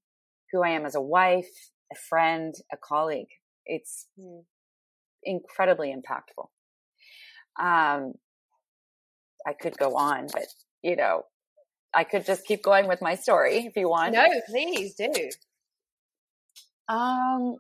who 0.54 0.64
I 0.64 0.70
am 0.70 0.86
as 0.86 0.96
a 0.96 1.02
wife, 1.02 1.50
a 1.92 1.96
friend, 1.96 2.54
a 2.72 2.78
colleague. 2.78 3.28
It's 3.66 4.08
mm. 4.18 4.44
incredibly 5.24 5.94
impactful. 5.94 6.48
Um, 7.60 8.14
I 9.46 9.54
could 9.60 9.78
go 9.78 9.96
on, 9.98 10.28
but 10.32 10.46
you 10.82 10.96
know, 10.96 11.24
I 11.94 12.04
could 12.04 12.26
just 12.26 12.46
keep 12.46 12.64
going 12.64 12.88
with 12.88 13.02
my 13.02 13.16
story 13.16 13.58
if 13.58 13.76
you 13.76 13.90
want. 13.90 14.14
No, 14.14 14.26
please 14.50 14.96
do. 14.96 15.12
Um, 16.88 17.58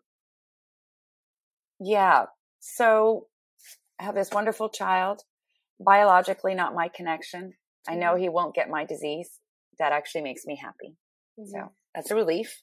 yeah. 1.79 2.25
So 2.59 3.27
I 3.99 4.03
have 4.03 4.15
this 4.15 4.31
wonderful 4.31 4.69
child, 4.69 5.21
biologically 5.79 6.55
not 6.55 6.73
my 6.73 6.87
connection. 6.87 7.53
I 7.87 7.95
know 7.95 8.13
mm-hmm. 8.13 8.23
he 8.23 8.29
won't 8.29 8.55
get 8.55 8.69
my 8.69 8.85
disease. 8.85 9.39
That 9.79 9.91
actually 9.91 10.21
makes 10.21 10.45
me 10.45 10.59
happy. 10.61 10.95
Mm-hmm. 11.39 11.49
So 11.51 11.71
that's 11.93 12.11
a 12.11 12.15
relief. 12.15 12.61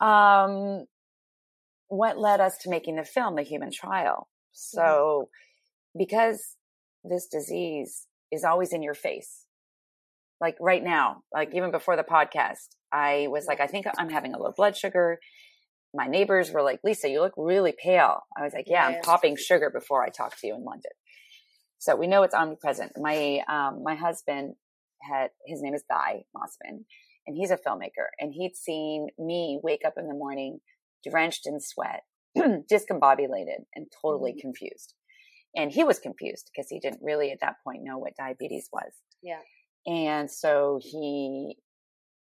Um, 0.00 0.86
what 1.88 2.18
led 2.18 2.40
us 2.40 2.58
to 2.58 2.70
making 2.70 2.96
the 2.96 3.04
film, 3.04 3.36
The 3.36 3.42
Human 3.42 3.70
Trial? 3.70 4.28
So, 4.52 4.82
mm-hmm. 4.82 5.98
because 5.98 6.56
this 7.04 7.26
disease 7.26 8.06
is 8.32 8.44
always 8.44 8.72
in 8.72 8.82
your 8.82 8.94
face, 8.94 9.44
like 10.40 10.56
right 10.60 10.82
now, 10.82 11.22
like 11.32 11.54
even 11.54 11.70
before 11.70 11.96
the 11.96 12.02
podcast, 12.02 12.68
I 12.92 13.26
was 13.28 13.46
like, 13.46 13.60
I 13.60 13.66
think 13.66 13.86
I'm 13.98 14.10
having 14.10 14.34
a 14.34 14.38
low 14.38 14.52
blood 14.56 14.76
sugar. 14.76 15.18
My 15.94 16.06
neighbors 16.06 16.50
were 16.50 16.62
like, 16.62 16.80
Lisa, 16.84 17.08
you 17.08 17.20
look 17.20 17.34
really 17.36 17.72
pale. 17.82 18.22
I 18.36 18.42
was 18.42 18.52
like, 18.52 18.66
yeah, 18.66 18.88
yeah. 18.88 18.96
I'm 18.96 19.02
popping 19.02 19.36
sugar 19.36 19.70
before 19.70 20.04
I 20.04 20.08
talk 20.08 20.38
to 20.40 20.46
you 20.46 20.54
in 20.54 20.64
London. 20.64 20.92
So 21.78 21.94
we 21.94 22.06
know 22.06 22.22
it's 22.22 22.34
omnipresent. 22.34 22.92
My, 22.96 23.40
um, 23.48 23.82
my 23.82 23.94
husband 23.94 24.54
had, 25.02 25.28
his 25.46 25.62
name 25.62 25.74
is 25.74 25.84
Guy 25.88 26.24
Mossman 26.34 26.84
and 27.26 27.36
he's 27.36 27.50
a 27.50 27.56
filmmaker 27.56 28.08
and 28.18 28.32
he'd 28.32 28.56
seen 28.56 29.08
me 29.18 29.58
wake 29.62 29.82
up 29.84 29.94
in 29.96 30.08
the 30.08 30.14
morning 30.14 30.60
drenched 31.08 31.46
in 31.46 31.60
sweat, 31.60 32.02
discombobulated 32.36 33.64
and 33.74 33.86
totally 34.02 34.32
mm-hmm. 34.32 34.40
confused. 34.40 34.94
And 35.54 35.72
he 35.72 35.84
was 35.84 35.98
confused 35.98 36.50
because 36.54 36.68
he 36.68 36.80
didn't 36.80 37.00
really 37.02 37.30
at 37.30 37.38
that 37.40 37.56
point 37.64 37.82
know 37.82 37.98
what 37.98 38.16
diabetes 38.18 38.68
was. 38.72 38.92
Yeah. 39.22 39.40
And 39.86 40.30
so 40.30 40.78
he 40.82 41.56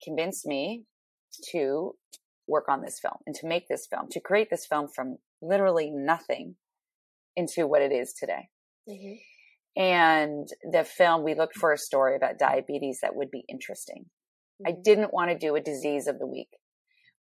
convinced 0.03 0.45
me 0.45 0.83
to 1.51 1.93
work 2.47 2.65
on 2.67 2.81
this 2.81 2.99
film 2.99 3.17
and 3.25 3.35
to 3.35 3.47
make 3.47 3.67
this 3.69 3.87
film, 3.89 4.07
to 4.11 4.19
create 4.19 4.49
this 4.49 4.65
film 4.65 4.87
from 4.93 5.17
literally 5.41 5.89
nothing 5.91 6.55
into 7.35 7.65
what 7.67 7.81
it 7.81 7.91
is 7.91 8.13
today. 8.13 8.49
Mm-hmm. 8.89 9.81
And 9.81 10.47
the 10.69 10.83
film, 10.83 11.23
we 11.23 11.33
looked 11.33 11.55
for 11.55 11.71
a 11.71 11.77
story 11.77 12.17
about 12.17 12.37
diabetes 12.37 12.99
that 13.01 13.15
would 13.15 13.31
be 13.31 13.45
interesting. 13.47 14.05
I 14.65 14.73
didn't 14.83 15.13
want 15.13 15.31
to 15.31 15.37
do 15.37 15.55
a 15.55 15.61
disease 15.61 16.07
of 16.07 16.19
the 16.19 16.27
week. 16.27 16.49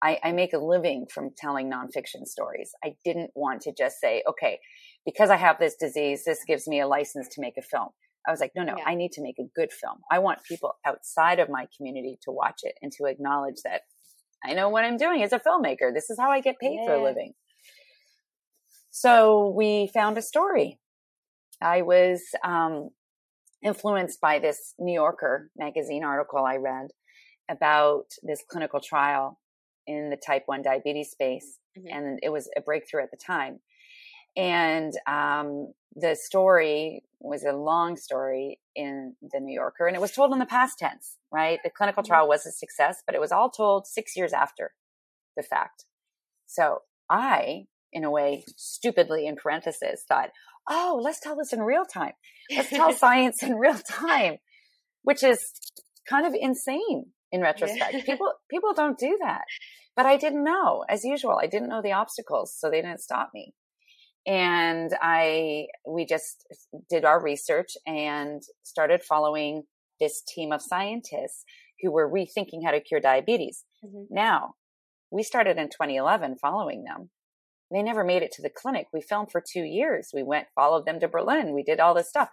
I, 0.03 0.19
I, 0.23 0.31
make 0.31 0.53
a 0.53 0.59
living 0.59 1.07
from 1.11 1.31
telling 1.35 1.71
nonfiction 1.71 2.25
stories. 2.25 2.71
I 2.83 2.93
didn't 3.03 3.31
want 3.33 3.61
to 3.61 3.73
just 3.75 3.99
say, 3.99 4.23
okay, 4.29 4.59
because 5.05 5.31
I 5.31 5.37
have 5.37 5.57
this 5.57 5.75
disease, 5.75 6.23
this 6.23 6.43
gives 6.45 6.67
me 6.67 6.79
a 6.79 6.87
license 6.87 7.27
to 7.29 7.41
make 7.41 7.55
a 7.57 7.63
film. 7.63 7.89
I 8.27 8.31
was 8.31 8.39
like, 8.39 8.51
no, 8.55 8.63
no, 8.63 8.75
yeah. 8.77 8.83
I 8.85 8.93
need 8.93 9.11
to 9.13 9.23
make 9.23 9.39
a 9.39 9.49
good 9.55 9.71
film. 9.71 9.99
I 10.11 10.19
want 10.19 10.43
people 10.47 10.75
outside 10.85 11.39
of 11.39 11.49
my 11.49 11.65
community 11.75 12.19
to 12.23 12.31
watch 12.31 12.59
it 12.61 12.75
and 12.81 12.91
to 12.93 13.05
acknowledge 13.05 13.61
that 13.63 13.81
I 14.45 14.53
know 14.53 14.69
what 14.69 14.83
I'm 14.83 14.97
doing 14.97 15.23
as 15.23 15.33
a 15.33 15.39
filmmaker. 15.39 15.93
This 15.93 16.09
is 16.09 16.19
how 16.19 16.29
I 16.29 16.41
get 16.41 16.59
paid 16.59 16.77
yeah. 16.79 16.85
for 16.85 16.93
a 16.93 17.03
living. 17.03 17.33
So 18.91 19.53
we 19.55 19.89
found 19.93 20.17
a 20.17 20.21
story. 20.21 20.79
I 21.61 21.81
was 21.81 22.21
um, 22.43 22.89
influenced 23.63 24.21
by 24.21 24.39
this 24.39 24.73
New 24.77 24.93
Yorker 24.93 25.49
magazine 25.57 26.03
article 26.03 26.45
I 26.45 26.57
read 26.57 26.87
about 27.49 28.05
this 28.23 28.43
clinical 28.49 28.79
trial 28.79 29.39
in 29.85 30.09
the 30.09 30.17
type 30.17 30.43
1 30.45 30.61
diabetes 30.61 31.11
space. 31.11 31.59
Mm-hmm. 31.77 31.95
And 31.95 32.19
it 32.21 32.29
was 32.29 32.49
a 32.57 32.61
breakthrough 32.61 33.03
at 33.03 33.11
the 33.11 33.17
time. 33.17 33.59
And 34.35 34.93
um, 35.07 35.73
the 35.95 36.15
story 36.15 37.03
was 37.19 37.43
a 37.43 37.53
long 37.53 37.97
story 37.97 38.59
in 38.75 39.15
the 39.21 39.39
New 39.39 39.53
Yorker, 39.53 39.87
and 39.87 39.95
it 39.95 40.01
was 40.01 40.11
told 40.11 40.31
in 40.31 40.37
the 40.37 40.45
past 40.45 40.77
tense, 40.77 41.17
right? 41.31 41.59
The 41.63 41.71
clinical 41.71 42.03
mm-hmm. 42.03 42.11
trial 42.11 42.27
was 42.27 42.45
a 42.45 42.51
success, 42.51 43.01
but 43.05 43.15
it 43.15 43.21
was 43.21 43.31
all 43.31 43.49
told 43.49 43.87
six 43.87 44.15
years 44.15 44.33
after 44.33 44.73
the 45.35 45.41
fact. 45.41 45.85
So 46.45 46.79
I, 47.09 47.65
in 47.91 48.03
a 48.03 48.11
way, 48.11 48.43
stupidly 48.57 49.25
in 49.25 49.37
parentheses, 49.37 50.03
thought, 50.07 50.29
oh, 50.69 50.99
let's 51.01 51.19
tell 51.19 51.35
this 51.35 51.53
in 51.53 51.61
real 51.61 51.85
time. 51.85 52.13
Let's 52.55 52.69
tell 52.69 52.93
science 52.93 53.41
in 53.41 53.55
real 53.55 53.79
time, 53.89 54.37
which 55.01 55.23
is 55.23 55.51
kind 56.07 56.27
of 56.27 56.35
insane 56.39 57.07
in 57.31 57.41
retrospect. 57.41 57.93
Yeah. 57.93 58.01
people 58.05 58.31
people 58.49 58.73
don't 58.73 58.97
do 58.97 59.17
that. 59.21 59.41
But 59.95 60.05
I 60.05 60.17
didn't 60.17 60.43
know, 60.43 60.85
as 60.87 61.03
usual. 61.03 61.39
I 61.41 61.47
didn't 61.47 61.69
know 61.69 61.81
the 61.81 61.93
obstacles, 61.93 62.55
so 62.55 62.69
they 62.69 62.81
didn't 62.81 63.01
stop 63.01 63.31
me 63.33 63.53
and 64.27 64.91
I 65.01 65.67
we 65.87 66.05
just 66.05 66.45
did 66.89 67.05
our 67.05 67.23
research 67.23 67.77
and 67.87 68.41
started 68.63 69.01
following 69.01 69.63
this 70.01 70.21
team 70.21 70.51
of 70.51 70.61
scientists 70.61 71.45
who 71.81 71.91
were 71.91 72.11
rethinking 72.11 72.65
how 72.65 72.71
to 72.71 72.81
cure 72.81 72.99
diabetes. 72.99 73.63
Mm-hmm. 73.83 74.13
Now, 74.13 74.55
we 75.11 75.23
started 75.23 75.57
in 75.57 75.67
2011 75.67 76.35
following 76.41 76.83
them. 76.83 77.09
They 77.71 77.81
never 77.81 78.03
made 78.03 78.21
it 78.21 78.31
to 78.33 78.41
the 78.41 78.49
clinic. 78.49 78.87
We 78.93 79.01
filmed 79.01 79.31
for 79.31 79.41
2 79.41 79.61
years. 79.61 80.09
We 80.13 80.23
went 80.23 80.47
followed 80.53 80.85
them 80.85 80.99
to 80.99 81.07
Berlin. 81.07 81.53
We 81.53 81.63
did 81.63 81.79
all 81.79 81.93
this 81.93 82.09
stuff. 82.09 82.29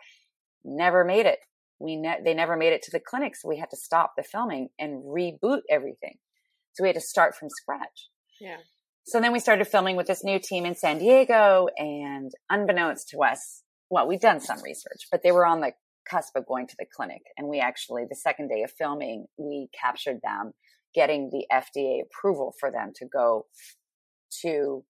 Never 0.64 1.04
made 1.04 1.26
it. 1.26 1.38
We 1.78 1.96
ne- 1.96 2.20
they 2.24 2.34
never 2.34 2.56
made 2.56 2.72
it 2.72 2.82
to 2.82 2.90
the 2.90 3.00
clinic, 3.00 3.34
so 3.36 3.48
we 3.48 3.58
had 3.58 3.70
to 3.70 3.76
stop 3.76 4.12
the 4.16 4.22
filming 4.22 4.68
and 4.78 5.02
reboot 5.04 5.62
everything. 5.70 6.18
So 6.72 6.82
we 6.82 6.88
had 6.88 6.96
to 6.96 7.00
start 7.00 7.34
from 7.36 7.48
scratch. 7.50 8.08
Yeah. 8.40 8.58
So 9.06 9.20
then 9.20 9.32
we 9.32 9.38
started 9.38 9.68
filming 9.68 9.96
with 9.96 10.06
this 10.06 10.24
new 10.24 10.38
team 10.38 10.64
in 10.64 10.74
San 10.74 10.98
Diego 10.98 11.68
and 11.76 12.32
unbeknownst 12.50 13.10
to 13.10 13.18
us, 13.18 13.62
well, 13.90 14.08
we've 14.08 14.20
done 14.20 14.40
some 14.40 14.62
research, 14.62 15.08
but 15.12 15.22
they 15.22 15.30
were 15.30 15.46
on 15.46 15.60
the 15.60 15.72
cusp 16.10 16.34
of 16.36 16.46
going 16.46 16.66
to 16.66 16.74
the 16.78 16.86
clinic. 16.96 17.22
And 17.36 17.48
we 17.48 17.60
actually, 17.60 18.04
the 18.08 18.16
second 18.16 18.48
day 18.48 18.62
of 18.62 18.70
filming, 18.70 19.26
we 19.36 19.68
captured 19.78 20.20
them 20.22 20.52
getting 20.94 21.28
the 21.30 21.44
FDA 21.52 22.00
approval 22.02 22.54
for 22.58 22.70
them 22.70 22.92
to 22.96 23.06
go 23.06 23.46
to, 24.42 24.84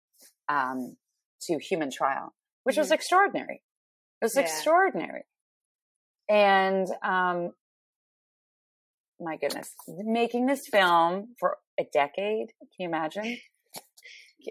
um, 0.49 0.97
to 1.43 1.59
human 1.59 1.91
trial, 1.91 2.35
which 2.63 2.75
mm-hmm. 2.75 2.83
was 2.83 2.93
extraordinary. 2.93 3.63
It 4.23 4.25
was 4.25 4.37
yeah. 4.37 4.43
extraordinary. 4.43 5.25
And, 6.29 6.89
um, 7.03 7.51
my 9.21 9.37
goodness, 9.37 9.73
making 9.89 10.47
this 10.47 10.67
film 10.67 11.35
for 11.39 11.59
a 11.79 11.85
decade. 11.93 12.49
Can 12.61 12.81
you 12.81 12.89
imagine? 12.89 13.39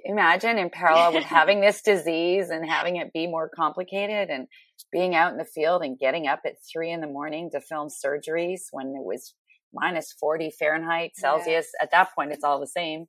imagine 0.05 0.57
in 0.57 0.69
parallel 0.69 1.13
with 1.13 1.23
having 1.23 1.61
this 1.61 1.81
disease 1.81 2.49
and 2.49 2.67
having 2.67 2.97
it 2.97 3.13
be 3.13 3.27
more 3.27 3.49
complicated 3.49 4.29
and 4.29 4.47
being 4.91 5.15
out 5.15 5.31
in 5.31 5.37
the 5.37 5.45
field 5.45 5.83
and 5.83 5.99
getting 5.99 6.27
up 6.27 6.41
at 6.45 6.53
three 6.71 6.91
in 6.91 7.01
the 7.01 7.07
morning 7.07 7.49
to 7.51 7.61
film 7.61 7.89
surgeries 7.89 8.61
when 8.71 8.87
it 8.87 9.03
was 9.03 9.33
minus 9.73 10.13
40 10.19 10.51
Fahrenheit, 10.57 11.11
Celsius. 11.15 11.67
Yeah. 11.73 11.83
At 11.83 11.91
that 11.91 12.09
point, 12.15 12.31
it's 12.31 12.43
all 12.43 12.59
the 12.59 12.67
same. 12.67 13.05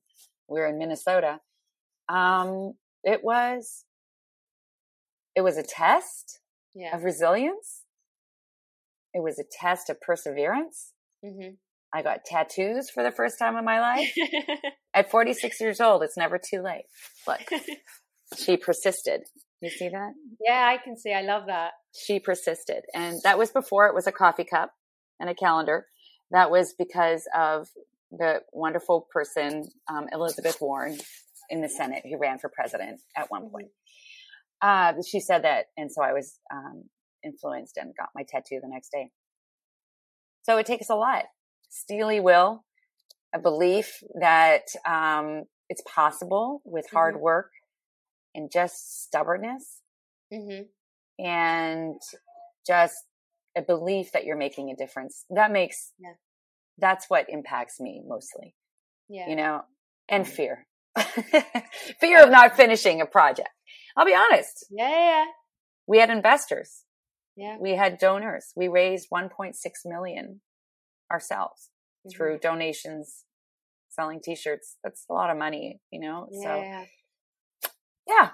We 0.49 0.61
are 0.61 0.66
in 0.66 0.78
Minnesota. 0.78 1.40
Um, 2.09 2.75
it 3.02 3.21
was, 3.23 3.85
it 5.35 5.42
was 5.42 5.59
a 5.59 5.62
test 5.62 6.40
yeah. 6.75 6.97
of 6.97 7.04
resilience. 7.04 7.83
It 9.14 9.23
was 9.23 9.38
a 9.38 9.44
test 9.50 9.88
of 9.88 10.00
perseverance. 10.00 10.92
Mm-hmm. 11.25 11.54
I 11.94 12.02
got 12.02 12.25
tattoos 12.25 12.90
for 12.90 13.04
the 13.04 13.12
first 13.12 13.38
time 13.38 13.56
in 13.56 13.64
my 13.64 13.80
life. 13.80 14.12
At 14.94 15.11
46 15.11 15.61
years 15.61 15.80
old, 15.80 16.02
it's 16.02 16.16
never 16.16 16.38
too 16.38 16.61
late. 16.61 16.85
Look, 17.26 17.40
she 18.37 18.56
persisted. 18.56 19.23
You 19.61 19.71
see 19.71 19.88
that? 19.88 20.12
Yeah, 20.44 20.66
I 20.68 20.83
can 20.83 20.99
see. 20.99 21.12
I 21.12 21.23
love 21.23 21.44
that. 21.47 21.73
She 21.94 22.18
persisted. 22.18 22.83
And 22.92 23.21
that 23.23 23.38
was 23.38 23.50
before 23.50 23.87
it 23.87 23.94
was 23.94 24.09
a 24.09 24.12
coffee 24.12 24.44
cup 24.44 24.73
and 25.21 25.30
a 25.30 25.35
calendar. 25.35 25.87
That 26.33 26.50
was 26.50 26.75
because 26.76 27.28
of 27.35 27.68
the 28.11 28.40
wonderful 28.52 29.06
person, 29.12 29.68
um, 29.88 30.06
Elizabeth 30.12 30.59
Warren 30.61 30.99
in 31.49 31.61
the 31.61 31.68
Senate, 31.68 32.02
who 32.04 32.18
ran 32.18 32.38
for 32.38 32.50
president 32.50 33.00
at 33.16 33.30
one 33.30 33.50
point. 33.50 33.68
Mm-hmm. 34.62 34.99
Uh, 34.99 35.02
she 35.09 35.21
said 35.21 35.44
that. 35.44 35.66
And 35.76 35.92
so 35.92 36.02
I 36.02 36.12
was 36.12 36.38
um, 36.52 36.85
influenced 37.25 37.76
and 37.76 37.95
got 37.97 38.11
my 38.14 38.23
tattoo 38.28 38.61
the 38.62 38.69
next 38.69 38.90
day. 38.90 39.11
So 40.43 40.59
it 40.59 40.66
takes 40.66 40.90
a 40.90 40.95
lot. 40.95 41.25
Steely 41.71 42.21
will, 42.21 42.64
a 43.35 43.38
belief 43.38 44.02
that 44.21 44.62
um, 44.87 45.45
it's 45.69 45.83
possible 45.83 46.62
with 46.64 46.87
hard 46.93 47.14
mm-hmm. 47.14 47.25
work 47.25 47.50
and 48.35 48.50
just 48.52 49.04
stubbornness 49.04 49.81
mm-hmm. 50.33 50.64
and 51.25 52.00
just 52.66 52.95
a 53.57 53.62
belief 53.62 54.12
that 54.12 54.25
you're 54.25 54.37
making 54.37 54.71
a 54.71 54.76
difference. 54.76 55.25
That 55.31 55.50
makes, 55.50 55.93
yeah. 55.99 56.14
that's 56.78 57.07
what 57.09 57.26
impacts 57.28 57.81
me 57.81 58.02
mostly. 58.07 58.54
Yeah. 59.09 59.28
You 59.28 59.37
know, 59.37 59.62
and 60.09 60.26
fear. 60.26 60.66
fear 62.00 62.23
of 62.23 62.31
not 62.31 62.57
finishing 62.57 63.00
a 63.00 63.07
project. 63.07 63.49
I'll 63.97 64.07
be 64.07 64.14
honest. 64.14 64.66
Yeah, 64.71 64.90
yeah. 64.90 65.25
We 65.87 65.99
had 65.99 66.11
investors. 66.11 66.84
Yeah. 67.37 67.57
We 67.61 67.73
had 67.73 67.99
donors. 67.99 68.53
We 68.55 68.69
raised 68.69 69.09
1.6 69.12 69.55
million 69.85 70.41
ourselves 71.11 71.71
mm-hmm. 72.07 72.17
through 72.17 72.38
donations, 72.38 73.25
selling 73.88 74.21
t-shirts. 74.23 74.76
That's 74.85 75.05
a 75.11 75.12
lot 75.12 75.31
of 75.31 75.37
money, 75.37 75.81
you 75.91 76.00
know? 76.00 76.29
Yeah. 76.31 76.83
So 76.83 76.87
yeah, 78.07 78.31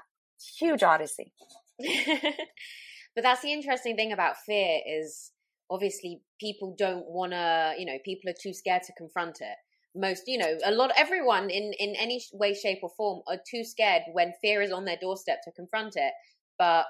huge 0.58 0.82
odyssey. 0.82 1.32
but 1.78 3.22
that's 3.22 3.42
the 3.42 3.52
interesting 3.52 3.96
thing 3.96 4.12
about 4.12 4.36
fear 4.44 4.80
is 4.86 5.32
obviously 5.70 6.20
people 6.40 6.74
don't 6.76 7.06
want 7.06 7.32
to, 7.32 7.74
you 7.78 7.86
know, 7.86 7.98
people 8.04 8.30
are 8.30 8.40
too 8.40 8.52
scared 8.52 8.82
to 8.84 8.92
confront 8.98 9.38
it. 9.40 9.56
Most, 9.94 10.24
you 10.26 10.38
know, 10.38 10.58
a 10.64 10.70
lot, 10.70 10.92
everyone 10.96 11.50
in, 11.50 11.72
in 11.78 11.94
any 11.98 12.22
way, 12.32 12.54
shape 12.54 12.78
or 12.82 12.90
form 12.96 13.22
are 13.28 13.38
too 13.50 13.64
scared 13.64 14.02
when 14.12 14.32
fear 14.40 14.62
is 14.62 14.72
on 14.72 14.84
their 14.84 14.98
doorstep 15.00 15.38
to 15.44 15.52
confront 15.52 15.94
it. 15.96 16.12
But 16.60 16.84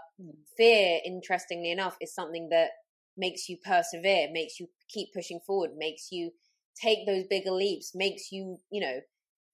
fear, 0.56 0.98
interestingly 1.06 1.70
enough, 1.70 1.96
is 2.00 2.12
something 2.12 2.48
that 2.48 2.70
makes 3.16 3.48
you 3.48 3.56
persevere, 3.64 4.26
makes 4.32 4.58
you 4.58 4.66
keep 4.88 5.12
pushing 5.14 5.38
forward, 5.46 5.70
makes 5.78 6.08
you 6.10 6.32
take 6.82 7.06
those 7.06 7.22
bigger 7.30 7.52
leaps, 7.52 7.92
makes 7.94 8.32
you, 8.32 8.56
you 8.72 8.80
know, 8.80 8.98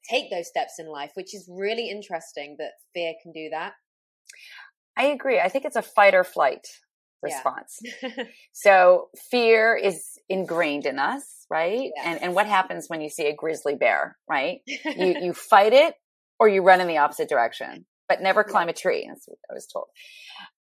take 0.09 0.31
those 0.31 0.49
steps 0.49 0.79
in 0.79 0.87
life, 0.87 1.11
which 1.15 1.35
is 1.35 1.47
really 1.53 1.91
interesting 1.91 2.57
that 2.59 2.71
fear 2.95 3.13
can 3.23 3.31
do 3.33 3.51
that. 3.51 3.75
I 4.97 5.09
agree. 5.09 5.39
I 5.39 5.51
think 5.51 5.67
it's 5.67 5.77
a 5.77 5.83
fight 5.83 6.15
or 6.15 6.25
flight 6.25 6.67
response. 7.23 7.79
Yeah. 8.03 8.25
so 8.53 9.09
fear 9.31 9.77
is 9.77 10.19
ingrained 10.31 10.87
in 10.87 10.99
us, 10.99 11.45
right? 11.51 11.91
Yeah. 11.95 12.11
And 12.11 12.23
and 12.23 12.35
what 12.35 12.47
happens 12.47 12.87
when 12.89 13.03
you 13.03 13.11
see 13.11 13.27
a 13.27 13.35
grizzly 13.35 13.75
bear, 13.75 14.17
right? 14.27 14.61
you 14.67 15.17
you 15.21 15.35
fight 15.35 15.75
it 15.75 15.95
or 16.39 16.49
you 16.49 16.63
run 16.63 16.81
in 16.81 16.89
the 16.89 16.97
opposite 16.97 17.29
direction, 17.29 17.85
but 18.09 18.21
never 18.21 18.45
climb 18.45 18.69
a 18.69 18.73
tree. 18.73 19.07
That's 19.09 19.27
what 19.27 19.39
I 19.51 19.55
was 19.55 19.67
told. 19.67 19.87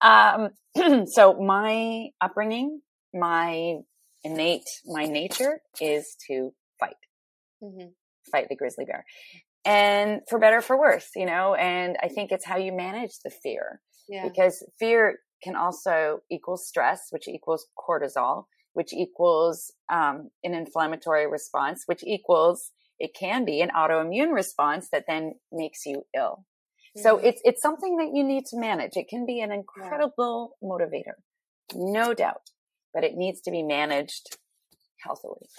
Um, 0.02 1.08
so 1.08 1.34
my 1.34 2.08
upbringing, 2.22 2.82
my 3.14 3.78
innate, 4.24 4.68
my 4.86 5.06
nature 5.06 5.62
is 5.80 6.16
to 6.28 6.52
fight, 6.80 6.96
mm-hmm. 7.64 7.90
fight 8.32 8.50
the 8.50 8.56
grizzly 8.56 8.86
bear. 8.86 9.06
And 9.66 10.22
for 10.30 10.38
better 10.38 10.62
for 10.62 10.80
worse, 10.80 11.10
you 11.16 11.26
know, 11.26 11.56
and 11.56 11.98
I 12.02 12.08
think 12.08 12.32
it's 12.32 12.46
how 12.46 12.58
you 12.58 12.72
manage 12.72 13.20
the 13.24 13.32
fear. 13.32 13.82
Yeah. 14.08 14.28
Because 14.28 14.64
fear 14.80 15.18
can 15.44 15.56
also 15.56 16.20
equal 16.30 16.58
stress, 16.58 17.08
which 17.10 17.28
equals 17.28 17.66
cortisol, 17.78 18.46
which 18.74 18.94
equals 18.94 19.72
um, 19.92 20.30
an 20.44 20.54
inflammatory 20.54 21.28
response, 21.28 21.84
which 21.88 22.04
equals 22.04 22.72
it 23.00 23.12
can 23.20 23.46
be 23.46 23.62
an 23.62 23.70
autoimmune 23.76 24.34
response 24.34 24.90
that 24.92 25.06
then 25.08 25.34
makes 25.52 25.86
you 25.86 26.04
ill. 26.16 26.46
Mm-hmm. 26.98 27.02
So 27.02 27.18
it's 27.18 27.42
it's 27.44 27.62
something 27.62 27.98
that 27.98 28.12
you 28.14 28.24
need 28.24 28.46
to 28.48 28.58
manage. 28.58 28.96
It 28.96 29.08
can 29.08 29.26
be 29.26 29.42
an 29.42 29.52
incredible 29.52 30.58
yeah. 30.62 30.70
motivator, 30.70 31.16
no 31.74 32.14
doubt 32.14 32.42
but 32.96 33.04
it 33.04 33.16
needs 33.16 33.42
to 33.42 33.52
be 33.52 33.62
managed 33.62 34.38
healthily. 35.04 35.50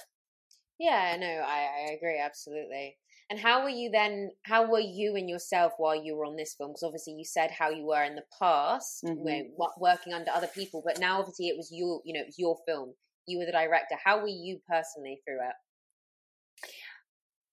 Yeah, 0.80 1.16
no, 1.20 1.26
I, 1.26 1.90
I 1.90 1.92
agree 1.92 2.18
absolutely. 2.18 2.96
And 3.28 3.38
how 3.38 3.62
were 3.62 3.68
you 3.68 3.90
then? 3.90 4.30
How 4.44 4.70
were 4.70 4.80
you 4.80 5.16
and 5.16 5.28
yourself 5.28 5.72
while 5.78 6.00
you 6.00 6.16
were 6.16 6.24
on 6.24 6.36
this 6.36 6.54
film? 6.54 6.70
Because 6.70 6.84
obviously 6.84 7.14
you 7.14 7.24
said 7.24 7.50
how 7.50 7.70
you 7.70 7.84
were 7.84 8.02
in 8.02 8.14
the 8.14 8.22
past, 8.38 9.04
mm-hmm. 9.04 9.22
when 9.22 9.52
working 9.78 10.12
under 10.12 10.30
other 10.30 10.46
people, 10.46 10.82
but 10.84 10.98
now 10.98 11.18
obviously 11.18 11.48
it 11.48 11.56
was 11.56 11.70
your, 11.72 12.00
you 12.04 12.14
know, 12.14 12.20
it 12.20 12.26
was 12.26 12.38
your 12.38 12.56
film. 12.66 12.94
You 13.26 13.38
were 13.38 13.46
the 13.46 13.52
director. 13.52 13.96
How 14.02 14.20
were 14.20 14.28
you 14.28 14.60
personally 14.68 15.20
through 15.24 15.40
it? 15.40 15.54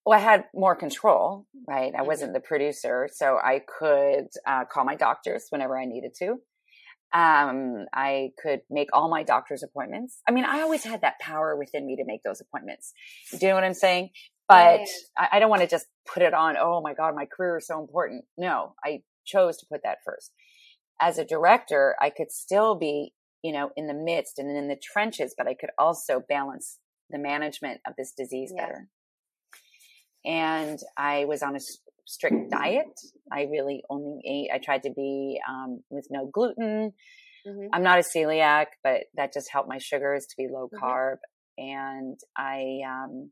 Well, 0.05 0.19
I 0.19 0.21
had 0.21 0.45
more 0.53 0.75
control, 0.75 1.47
right? 1.67 1.93
I 1.93 1.99
mm-hmm. 1.99 2.07
wasn't 2.07 2.33
the 2.33 2.39
producer, 2.39 3.07
so 3.13 3.37
I 3.37 3.61
could 3.79 4.27
uh, 4.45 4.65
call 4.65 4.83
my 4.83 4.95
doctors 4.95 5.45
whenever 5.49 5.77
I 5.77 5.85
needed 5.85 6.13
to. 6.19 6.37
Um, 7.13 7.85
I 7.93 8.31
could 8.41 8.61
make 8.71 8.89
all 8.91 9.07
my 9.07 9.23
doctor's 9.23 9.61
appointments. 9.61 10.19
I 10.27 10.31
mean, 10.31 10.45
I 10.45 10.61
always 10.61 10.83
had 10.83 11.01
that 11.01 11.19
power 11.19 11.55
within 11.55 11.85
me 11.85 11.95
to 11.97 12.03
make 12.05 12.23
those 12.23 12.41
appointments. 12.41 12.91
Do 13.31 13.37
you 13.39 13.49
know 13.49 13.55
what 13.55 13.63
I'm 13.63 13.75
saying? 13.75 14.09
But 14.49 14.81
I, 15.17 15.27
I 15.33 15.39
don't 15.39 15.49
want 15.49 15.61
to 15.61 15.67
just 15.67 15.85
put 16.11 16.23
it 16.23 16.33
on, 16.33 16.57
oh 16.59 16.81
my 16.81 16.93
God, 16.93 17.15
my 17.15 17.25
career 17.25 17.57
is 17.57 17.67
so 17.67 17.79
important. 17.79 18.25
No, 18.37 18.75
I 18.83 19.03
chose 19.25 19.57
to 19.57 19.65
put 19.71 19.81
that 19.83 19.99
first. 20.05 20.31
As 20.99 21.17
a 21.17 21.25
director, 21.25 21.95
I 22.01 22.09
could 22.09 22.31
still 22.31 22.75
be, 22.75 23.13
you 23.41 23.53
know, 23.53 23.69
in 23.77 23.87
the 23.87 23.93
midst 23.93 24.39
and 24.39 24.55
in 24.55 24.67
the 24.67 24.75
trenches, 24.75 25.33
but 25.37 25.47
I 25.47 25.53
could 25.53 25.69
also 25.77 26.21
balance 26.27 26.79
the 27.09 27.19
management 27.19 27.79
of 27.87 27.93
this 27.97 28.11
disease 28.17 28.53
better. 28.57 28.89
And 30.25 30.79
I 30.97 31.25
was 31.25 31.43
on 31.43 31.55
a 31.55 31.59
strict 32.05 32.51
diet. 32.51 32.99
I 33.31 33.43
really 33.43 33.83
only 33.89 34.21
ate, 34.25 34.49
I 34.53 34.59
tried 34.59 34.83
to 34.83 34.91
be 34.91 35.39
um, 35.47 35.83
with 35.89 36.07
no 36.09 36.29
gluten. 36.31 36.93
Mm-hmm. 37.47 37.67
I'm 37.73 37.83
not 37.83 37.99
a 37.99 38.03
celiac, 38.03 38.67
but 38.83 39.01
that 39.15 39.33
just 39.33 39.51
helped 39.51 39.69
my 39.69 39.77
sugars 39.77 40.25
to 40.27 40.35
be 40.37 40.47
low 40.49 40.69
mm-hmm. 40.73 40.83
carb. 40.83 41.17
And 41.57 42.17
I, 42.37 42.79
um, 42.87 43.31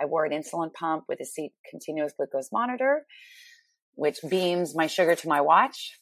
I 0.00 0.06
wore 0.06 0.24
an 0.24 0.32
insulin 0.32 0.72
pump 0.72 1.04
with 1.08 1.20
a 1.20 1.24
C- 1.24 1.52
continuous 1.68 2.12
glucose 2.16 2.50
monitor, 2.52 3.04
which 3.94 4.18
beams 4.28 4.74
my 4.74 4.86
sugar 4.86 5.14
to 5.14 5.28
my 5.28 5.40
watch 5.40 5.98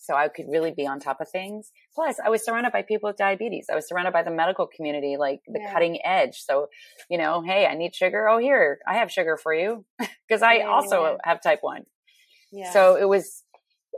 so 0.00 0.14
I 0.16 0.28
could 0.28 0.46
really 0.48 0.72
be 0.72 0.86
on 0.86 0.98
top 0.98 1.20
of 1.20 1.28
things. 1.28 1.70
Plus, 1.94 2.16
I 2.24 2.28
was 2.30 2.44
surrounded 2.44 2.72
by 2.72 2.82
people 2.82 3.08
with 3.08 3.16
diabetes. 3.16 3.66
I 3.70 3.74
was 3.74 3.88
surrounded 3.88 4.12
by 4.12 4.22
the 4.22 4.30
medical 4.30 4.66
community, 4.66 5.16
like 5.18 5.40
the 5.46 5.60
yeah. 5.60 5.72
cutting 5.72 5.98
edge. 6.04 6.40
So, 6.42 6.68
you 7.08 7.18
know, 7.18 7.42
hey, 7.42 7.66
I 7.66 7.74
need 7.74 7.94
sugar. 7.94 8.28
Oh, 8.28 8.38
here, 8.38 8.78
I 8.86 8.94
have 8.94 9.10
sugar 9.10 9.36
for 9.36 9.52
you 9.52 9.84
because 10.28 10.42
I 10.42 10.58
yeah, 10.58 10.68
also 10.68 11.02
yeah. 11.02 11.16
have 11.24 11.42
type 11.42 11.58
one. 11.62 11.84
Yeah. 12.52 12.72
So 12.72 12.96
it 12.96 13.08
was, 13.08 13.42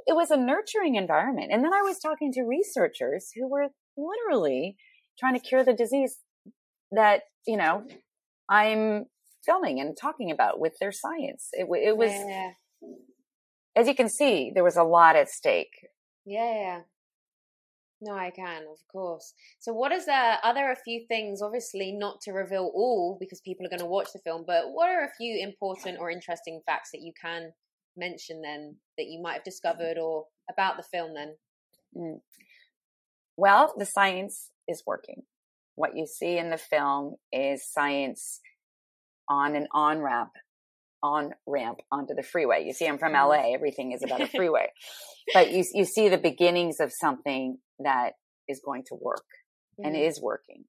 it 0.07 0.15
was 0.15 0.31
a 0.31 0.37
nurturing 0.37 0.95
environment. 0.95 1.51
And 1.53 1.63
then 1.63 1.73
I 1.75 1.83
was 1.83 1.99
talking 1.99 2.33
to 2.33 2.43
researchers 2.43 3.31
who 3.35 3.49
were 3.49 3.69
literally 3.97 4.77
trying 5.19 5.35
to 5.35 5.41
cure 5.41 5.65
the 5.65 5.75
disease 5.75 6.19
that, 6.93 7.23
you 7.47 7.57
know, 7.57 7.85
I'm 8.49 9.07
filming 9.45 9.81
and 9.81 9.97
talking 9.97 10.31
about 10.31 10.59
with 10.59 10.75
their 10.81 10.93
science. 10.93 11.49
It, 11.53 11.67
it 11.83 11.97
was, 11.97 12.13
as 13.77 13.87
you 13.87 13.95
can 13.95 14.09
see, 14.09 14.51
there 14.55 14.65
was 14.65 14.77
a 14.77 14.83
lot 14.83 15.17
at 15.17 15.29
stake. 15.29 15.89
Yeah, 16.25 16.55
yeah. 16.55 16.81
No, 18.05 18.15
I 18.15 18.31
can, 18.31 18.63
of 18.63 18.79
course. 18.91 19.33
So, 19.61 19.73
what 19.73 19.93
is 19.93 20.07
there? 20.07 20.37
Are 20.43 20.53
there 20.53 20.73
a 20.73 20.77
few 20.85 21.07
things, 21.07 21.41
obviously, 21.41 21.93
not 21.93 22.21
to 22.23 22.33
reveal 22.33 22.69
all 22.75 23.17
because 23.21 23.41
people 23.41 23.65
are 23.65 23.69
going 23.69 23.79
to 23.79 23.87
watch 23.87 24.09
the 24.13 24.19
film, 24.19 24.43
but 24.45 24.73
what 24.73 24.89
are 24.89 25.05
a 25.05 25.15
few 25.17 25.41
important 25.41 25.99
or 26.01 26.11
interesting 26.11 26.61
facts 26.67 26.91
that 26.93 27.01
you 27.01 27.13
can 27.21 27.53
mention 27.97 28.43
then 28.43 28.75
that 28.99 29.07
you 29.07 29.23
might 29.23 29.35
have 29.35 29.45
discovered 29.45 29.99
or 29.99 30.25
about 30.51 30.77
the 30.77 30.83
film 30.83 31.15
then? 31.15 31.37
Mm. 31.97 32.21
Well, 33.37 33.73
the 33.79 33.87
science 33.87 34.51
is 34.67 34.83
working. 34.85 35.23
What 35.77 35.97
you 35.97 36.09
see 36.09 36.37
in 36.39 36.51
the 36.51 36.59
film 36.59 37.15
is 37.33 37.71
science 37.71 38.41
on 39.29 39.55
an 39.55 39.69
on 39.73 40.01
ramp 40.01 40.33
on 41.03 41.35
ramp 41.47 41.81
onto 41.91 42.15
the 42.15 42.23
freeway. 42.23 42.65
You 42.65 42.73
see, 42.73 42.87
I'm 42.87 42.99
from. 42.99 43.13
LA. 43.13 43.55
Everything 43.55 43.93
is 43.93 44.03
about 44.03 44.21
a 44.21 44.27
freeway, 44.37 44.69
but 45.35 45.51
you 45.53 45.65
you 45.75 45.85
see 45.85 46.09
the 46.09 46.19
beginnings 46.19 46.81
of 46.81 46.93
something 46.93 47.59
that 47.85 48.13
is 48.49 48.61
going 48.65 48.85
to 48.89 48.95
work 49.01 49.27
mm-hmm. 49.79 49.87
and 49.87 49.97
is 49.97 50.21
working. 50.21 50.65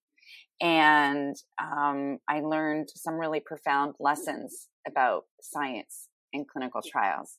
And 0.62 1.36
um, 1.62 2.20
I 2.28 2.40
learned 2.40 2.90
some 2.96 3.16
really 3.16 3.42
profound 3.42 3.96
lessons 4.00 4.68
about 4.88 5.24
science 5.42 6.10
and 6.32 6.48
clinical 6.48 6.82
trials. 6.82 7.38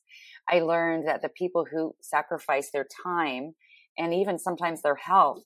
I 0.49 0.59
learned 0.59 1.07
that 1.07 1.21
the 1.21 1.29
people 1.29 1.65
who 1.69 1.95
sacrifice 2.01 2.69
their 2.71 2.85
time 3.03 3.55
and 3.97 4.13
even 4.13 4.37
sometimes 4.37 4.81
their 4.81 4.95
health 4.95 5.43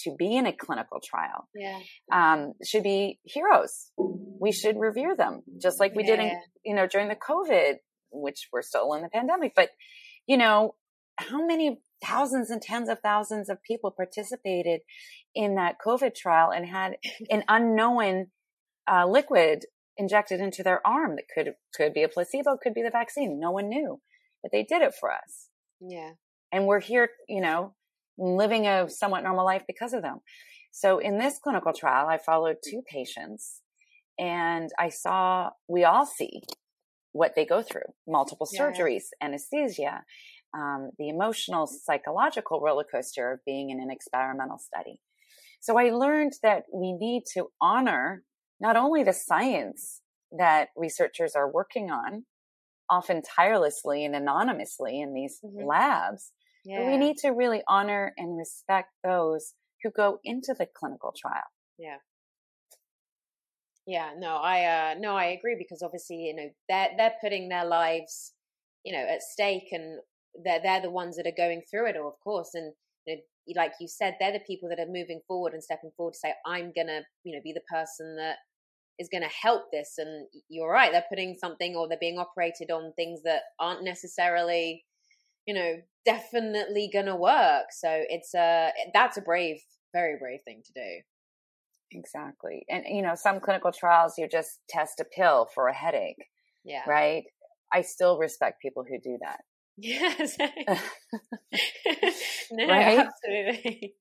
to 0.00 0.14
be 0.16 0.36
in 0.36 0.46
a 0.46 0.52
clinical 0.52 1.00
trial 1.04 1.48
yeah. 1.54 1.78
um, 2.12 2.52
should 2.64 2.82
be 2.82 3.18
heroes. 3.24 3.90
We 3.96 4.52
should 4.52 4.78
revere 4.78 5.16
them, 5.16 5.42
just 5.60 5.80
like 5.80 5.94
we 5.94 6.04
yeah. 6.04 6.16
did, 6.16 6.20
in, 6.20 6.40
you 6.64 6.74
know, 6.74 6.86
during 6.86 7.08
the 7.08 7.16
COVID, 7.16 7.74
which 8.12 8.48
we're 8.52 8.62
still 8.62 8.92
in 8.94 9.02
the 9.02 9.08
pandemic. 9.08 9.52
But 9.56 9.70
you 10.26 10.36
know, 10.36 10.74
how 11.16 11.44
many 11.44 11.80
thousands 12.02 12.50
and 12.50 12.60
tens 12.60 12.88
of 12.88 13.00
thousands 13.00 13.48
of 13.48 13.62
people 13.62 13.90
participated 13.90 14.80
in 15.34 15.56
that 15.56 15.76
COVID 15.84 16.14
trial 16.14 16.50
and 16.50 16.66
had 16.66 16.96
an 17.30 17.44
unknown 17.48 18.26
uh, 18.90 19.06
liquid 19.06 19.64
injected 19.96 20.40
into 20.40 20.62
their 20.62 20.84
arm 20.86 21.16
that 21.16 21.24
could 21.32 21.54
could 21.74 21.94
be 21.94 22.02
a 22.02 22.08
placebo, 22.08 22.56
could 22.60 22.74
be 22.74 22.82
the 22.82 22.90
vaccine. 22.90 23.38
No 23.40 23.50
one 23.50 23.68
knew, 23.68 24.00
but 24.42 24.52
they 24.52 24.62
did 24.62 24.82
it 24.82 24.94
for 24.98 25.10
us. 25.12 25.48
Yeah, 25.80 26.12
and 26.52 26.66
we're 26.66 26.80
here, 26.80 27.10
you 27.28 27.40
know, 27.40 27.74
living 28.18 28.66
a 28.66 28.88
somewhat 28.88 29.22
normal 29.22 29.44
life 29.44 29.62
because 29.66 29.92
of 29.92 30.02
them. 30.02 30.18
So 30.72 30.98
in 30.98 31.18
this 31.18 31.38
clinical 31.42 31.72
trial, 31.72 32.08
I 32.08 32.18
followed 32.18 32.56
two 32.68 32.82
patients, 32.86 33.60
and 34.18 34.70
I 34.78 34.88
saw 34.88 35.50
we 35.68 35.84
all 35.84 36.06
see 36.06 36.42
what 37.12 37.34
they 37.36 37.46
go 37.46 37.62
through: 37.62 37.92
multiple 38.06 38.48
yeah. 38.52 38.60
surgeries, 38.60 39.04
anesthesia, 39.22 40.02
um, 40.54 40.90
the 40.98 41.08
emotional, 41.08 41.66
psychological 41.66 42.60
roller 42.60 42.84
coaster 42.84 43.32
of 43.32 43.40
being 43.44 43.70
in 43.70 43.80
an 43.80 43.90
experimental 43.90 44.58
study. 44.58 45.00
So 45.60 45.78
I 45.78 45.90
learned 45.90 46.34
that 46.42 46.64
we 46.72 46.92
need 46.92 47.24
to 47.34 47.48
honor 47.60 48.22
not 48.60 48.76
only 48.76 49.02
the 49.02 49.12
science 49.12 50.00
that 50.38 50.68
researchers 50.76 51.34
are 51.34 51.50
working 51.50 51.90
on, 51.90 52.24
often 52.90 53.22
tirelessly 53.22 54.04
and 54.04 54.14
anonymously 54.14 55.00
in 55.00 55.14
these 55.14 55.40
mm-hmm. 55.44 55.66
labs, 55.66 56.32
yeah. 56.64 56.78
but 56.78 56.86
we 56.86 56.96
need 56.96 57.16
to 57.18 57.30
really 57.30 57.62
honor 57.68 58.12
and 58.16 58.36
respect 58.36 58.90
those 59.02 59.54
who 59.82 59.90
go 59.90 60.18
into 60.24 60.54
the 60.58 60.66
clinical 60.78 61.12
trial. 61.16 61.42
Yeah. 61.78 61.96
Yeah, 63.86 64.12
no, 64.18 64.36
I 64.36 64.64
uh 64.64 64.94
no, 64.98 65.14
I 65.14 65.26
agree 65.26 65.56
because 65.58 65.82
obviously, 65.82 66.16
you 66.16 66.34
know, 66.34 66.48
they're 66.68 66.90
they're 66.96 67.14
putting 67.22 67.50
their 67.50 67.66
lives, 67.66 68.32
you 68.82 68.92
know, 68.94 69.06
at 69.06 69.22
stake 69.22 69.68
and 69.72 70.00
they're 70.42 70.60
they're 70.62 70.82
the 70.82 70.90
ones 70.90 71.16
that 71.16 71.26
are 71.26 71.36
going 71.36 71.62
through 71.70 71.88
it 71.88 71.96
all, 71.96 72.08
of 72.08 72.20
course. 72.20 72.50
And 72.54 72.72
you 73.06 73.54
know, 73.54 73.60
like 73.60 73.72
you 73.80 73.88
said, 73.88 74.16
they're 74.18 74.32
the 74.32 74.40
people 74.40 74.68
that 74.70 74.80
are 74.80 74.86
moving 74.86 75.20
forward 75.28 75.52
and 75.52 75.62
stepping 75.62 75.90
forward 75.96 76.14
to 76.14 76.18
say, 76.18 76.32
I'm 76.46 76.72
gonna, 76.74 77.02
you 77.24 77.34
know, 77.34 77.40
be 77.42 77.52
the 77.52 77.60
person 77.70 78.16
that 78.16 78.36
is 78.98 79.08
going 79.10 79.22
to 79.22 79.28
help 79.28 79.70
this. 79.72 79.94
And 79.98 80.26
you're 80.48 80.70
right, 80.70 80.92
they're 80.92 81.04
putting 81.08 81.36
something 81.38 81.74
or 81.74 81.88
they're 81.88 81.98
being 82.00 82.18
operated 82.18 82.70
on 82.70 82.92
things 82.96 83.22
that 83.24 83.42
aren't 83.58 83.84
necessarily, 83.84 84.84
you 85.46 85.54
know, 85.54 85.74
definitely 86.04 86.90
going 86.92 87.06
to 87.06 87.16
work. 87.16 87.66
So 87.70 87.88
it's 87.90 88.34
a, 88.34 88.70
that's 88.92 89.16
a 89.16 89.22
brave, 89.22 89.58
very 89.92 90.16
brave 90.18 90.40
thing 90.44 90.62
to 90.64 90.72
do. 90.72 91.00
Exactly. 91.90 92.64
And, 92.68 92.84
you 92.88 93.02
know, 93.02 93.14
some 93.14 93.40
clinical 93.40 93.72
trials, 93.72 94.14
you 94.18 94.28
just 94.28 94.60
test 94.68 95.00
a 95.00 95.04
pill 95.04 95.48
for 95.54 95.68
a 95.68 95.74
headache. 95.74 96.24
Yeah. 96.64 96.82
Right. 96.88 97.24
I 97.72 97.82
still 97.82 98.18
respect 98.18 98.62
people 98.62 98.84
who 98.88 98.98
do 99.02 99.18
that. 99.22 99.40
Yes. 99.82 100.36
no, 102.50 102.64
right? 102.66 103.06
absolutely. 103.06 103.94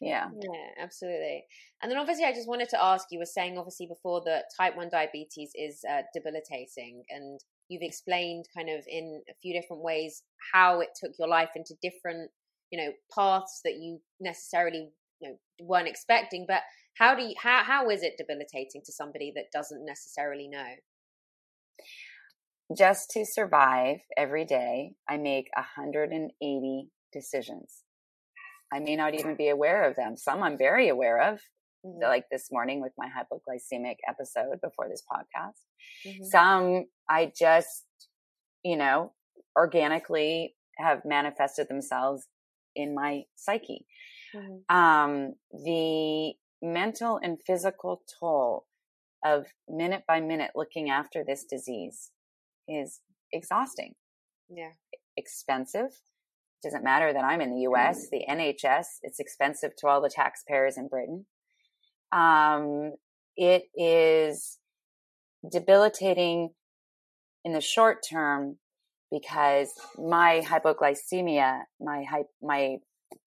Yeah. 0.00 0.28
Yeah, 0.32 0.82
absolutely. 0.82 1.44
And 1.82 1.90
then 1.90 1.98
obviously, 1.98 2.24
I 2.24 2.32
just 2.32 2.48
wanted 2.48 2.68
to 2.70 2.82
ask 2.82 3.06
you 3.10 3.18
were 3.18 3.24
saying 3.26 3.58
obviously 3.58 3.86
before 3.86 4.22
that 4.26 4.44
type 4.56 4.76
1 4.76 4.88
diabetes 4.90 5.50
is 5.54 5.84
uh, 5.90 6.02
debilitating, 6.14 7.04
and 7.10 7.40
you've 7.68 7.82
explained 7.82 8.46
kind 8.56 8.68
of 8.70 8.84
in 8.88 9.22
a 9.28 9.34
few 9.42 9.52
different 9.58 9.82
ways 9.82 10.22
how 10.52 10.80
it 10.80 10.90
took 11.00 11.12
your 11.18 11.28
life 11.28 11.50
into 11.56 11.74
different, 11.82 12.30
you 12.70 12.78
know, 12.78 12.92
paths 13.14 13.60
that 13.64 13.76
you 13.76 14.00
necessarily 14.20 14.90
you 15.20 15.30
know, 15.30 15.36
weren't 15.60 15.88
expecting. 15.88 16.46
But 16.46 16.62
how 16.94 17.14
do 17.14 17.22
you, 17.22 17.34
how, 17.42 17.64
how 17.64 17.90
is 17.90 18.02
it 18.02 18.14
debilitating 18.18 18.82
to 18.86 18.92
somebody 18.92 19.32
that 19.36 19.50
doesn't 19.52 19.84
necessarily 19.84 20.48
know? 20.48 20.74
Just 22.76 23.10
to 23.12 23.24
survive 23.24 24.00
every 24.16 24.44
day, 24.44 24.92
I 25.08 25.16
make 25.16 25.48
180 25.54 26.88
decisions. 27.12 27.82
I 28.70 28.80
may 28.80 28.94
not 28.94 29.14
even 29.14 29.36
be 29.36 29.48
aware 29.48 29.88
of 29.88 29.96
them. 29.96 30.18
Some 30.18 30.42
I'm 30.42 30.58
very 30.58 30.90
aware 30.90 31.32
of, 31.32 31.40
mm-hmm. 31.84 32.02
like 32.02 32.26
this 32.30 32.48
morning 32.52 32.82
with 32.82 32.92
my 32.98 33.06
hypoglycemic 33.06 33.96
episode 34.06 34.60
before 34.62 34.86
this 34.90 35.02
podcast. 35.10 35.62
Mm-hmm. 36.06 36.24
Some 36.24 36.84
I 37.08 37.32
just, 37.34 37.86
you 38.62 38.76
know, 38.76 39.12
organically 39.56 40.54
have 40.76 41.00
manifested 41.06 41.68
themselves 41.68 42.26
in 42.76 42.94
my 42.94 43.22
psyche. 43.34 43.86
Mm-hmm. 44.36 44.76
Um, 44.76 45.34
the 45.50 46.34
mental 46.60 47.18
and 47.22 47.38
physical 47.46 48.02
toll 48.20 48.66
of 49.24 49.46
minute 49.66 50.02
by 50.06 50.20
minute 50.20 50.50
looking 50.54 50.90
after 50.90 51.24
this 51.26 51.44
disease 51.44 52.10
is 52.68 53.00
exhausting. 53.32 53.94
Yeah. 54.48 54.72
Expensive. 55.16 55.90
Doesn't 56.62 56.84
matter 56.84 57.12
that 57.12 57.24
I'm 57.24 57.40
in 57.40 57.54
the 57.54 57.62
US, 57.62 58.08
the 58.10 58.24
NHS, 58.28 58.86
it's 59.02 59.20
expensive 59.20 59.70
to 59.78 59.86
all 59.86 60.00
the 60.00 60.10
taxpayers 60.12 60.76
in 60.76 60.88
Britain. 60.88 61.26
Um, 62.10 62.92
it 63.36 63.64
is 63.76 64.58
debilitating 65.50 66.50
in 67.44 67.52
the 67.52 67.60
short 67.60 67.98
term 68.08 68.58
because 69.10 69.70
my 69.96 70.42
hypoglycemia, 70.44 71.60
my 71.80 72.04
my 72.42 72.76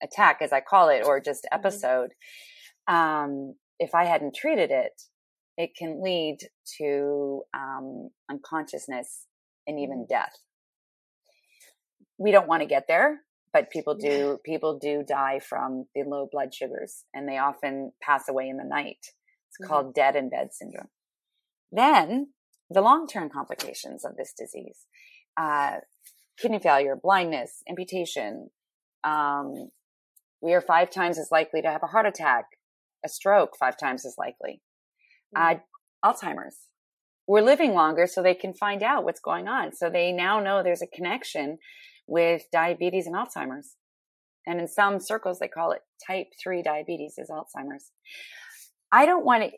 attack, 0.03 0.39
as 0.41 0.51
I 0.51 0.61
call 0.61 0.89
it, 0.89 1.03
or 1.05 1.19
just 1.19 1.45
mm-hmm. 1.45 1.59
episode, 1.59 2.11
um, 2.87 3.55
if 3.79 3.95
I 3.95 4.05
hadn't 4.05 4.35
treated 4.35 4.71
it, 4.71 5.01
it 5.57 5.71
can 5.77 6.03
lead 6.03 6.39
to 6.77 7.43
um, 7.55 8.09
unconsciousness 8.29 9.25
and 9.71 9.79
even 9.79 10.05
death. 10.07 10.35
We 12.19 12.31
don't 12.31 12.47
want 12.47 12.61
to 12.61 12.67
get 12.67 12.85
there, 12.87 13.21
but 13.53 13.71
people 13.71 13.95
do. 13.95 14.37
People 14.45 14.77
do 14.79 15.03
die 15.07 15.39
from 15.39 15.85
the 15.95 16.03
low 16.05 16.27
blood 16.31 16.53
sugars, 16.53 17.03
and 17.13 17.27
they 17.27 17.37
often 17.37 17.93
pass 18.01 18.29
away 18.29 18.47
in 18.47 18.57
the 18.57 18.63
night. 18.63 18.99
It's 18.99 19.57
mm-hmm. 19.61 19.67
called 19.67 19.95
dead 19.95 20.15
in 20.15 20.29
bed 20.29 20.49
syndrome. 20.51 20.89
Then 21.71 22.27
the 22.69 22.81
long 22.81 23.07
term 23.07 23.29
complications 23.29 24.05
of 24.05 24.15
this 24.17 24.33
disease: 24.37 24.85
uh, 25.37 25.77
kidney 26.39 26.59
failure, 26.59 26.95
blindness, 27.01 27.63
amputation. 27.67 28.49
Um, 29.03 29.71
we 30.41 30.53
are 30.53 30.61
five 30.61 30.91
times 30.91 31.17
as 31.17 31.29
likely 31.31 31.61
to 31.61 31.69
have 31.69 31.83
a 31.83 31.87
heart 31.87 32.05
attack, 32.05 32.45
a 33.05 33.09
stroke, 33.09 33.55
five 33.59 33.77
times 33.77 34.05
as 34.05 34.15
likely. 34.17 34.61
Mm-hmm. 35.35 35.57
Uh, 35.57 36.11
Alzheimer's, 36.11 36.57
we're 37.27 37.41
living 37.41 37.73
longer 37.73 38.07
so 38.07 38.21
they 38.21 38.33
can 38.33 38.53
find 38.53 38.83
out 38.83 39.03
what's 39.03 39.21
going 39.21 39.47
on. 39.47 39.71
So 39.73 39.89
they 39.89 40.11
now 40.11 40.39
know 40.39 40.63
there's 40.63 40.81
a 40.81 40.95
connection 40.95 41.57
with 42.07 42.43
diabetes 42.51 43.07
and 43.07 43.15
Alzheimer's. 43.15 43.75
And 44.45 44.59
in 44.59 44.67
some 44.67 44.99
circles, 44.99 45.39
they 45.39 45.47
call 45.47 45.71
it 45.71 45.81
type 46.07 46.27
3 46.43 46.63
diabetes 46.63 47.13
is 47.17 47.29
Alzheimer's. 47.29 47.91
I 48.91 49.05
don't 49.05 49.23
want 49.23 49.43
to, 49.43 49.51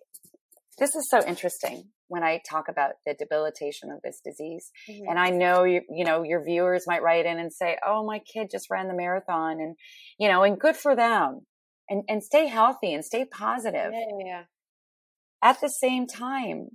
this 0.78 0.94
is 0.96 1.10
so 1.10 1.26
interesting 1.26 1.86
when 2.10 2.22
I 2.22 2.42
talk 2.48 2.66
about 2.70 2.92
the 3.06 3.16
debilitation 3.18 3.90
of 3.92 4.02
this 4.04 4.20
disease. 4.24 4.70
Mm-hmm. 4.90 5.10
And 5.10 5.20
I 5.20 5.30
know 5.30 5.64
you, 5.64 5.82
you 5.90 6.06
know, 6.06 6.24
your 6.24 6.44
viewers 6.44 6.84
might 6.86 7.02
write 7.02 7.26
in 7.26 7.40
and 7.40 7.52
say, 7.52 7.78
Oh, 7.86 8.06
my 8.06 8.20
kid 8.20 8.50
just 8.52 8.70
ran 8.70 8.88
the 8.88 8.94
marathon 8.94 9.60
and, 9.60 9.76
you 10.20 10.28
know, 10.30 10.44
and 10.44 10.60
good 10.60 10.76
for 10.76 10.96
them 10.96 11.42
and, 11.90 12.04
and 12.08 12.24
stay 12.24 12.48
healthy 12.48 12.94
and 12.94 13.04
stay 13.04 13.26
positive. 13.26 13.92
Yeah, 13.94 14.26
yeah. 14.26 14.44
At 15.42 15.60
the 15.62 15.70
same 15.70 16.08
time, 16.08 16.68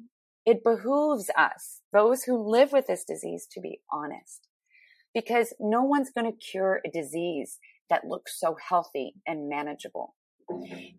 it 0.48 0.64
behooves 0.64 1.30
us, 1.36 1.80
those 1.92 2.24
who 2.24 2.50
live 2.50 2.72
with 2.72 2.86
this 2.86 3.04
disease, 3.04 3.46
to 3.52 3.60
be 3.60 3.80
honest 3.92 4.48
because 5.14 5.54
no 5.58 5.82
one's 5.82 6.10
going 6.10 6.30
to 6.30 6.38
cure 6.38 6.80
a 6.86 6.90
disease 6.90 7.58
that 7.90 8.04
looks 8.04 8.38
so 8.38 8.56
healthy 8.68 9.14
and 9.26 9.48
manageable. 9.48 10.14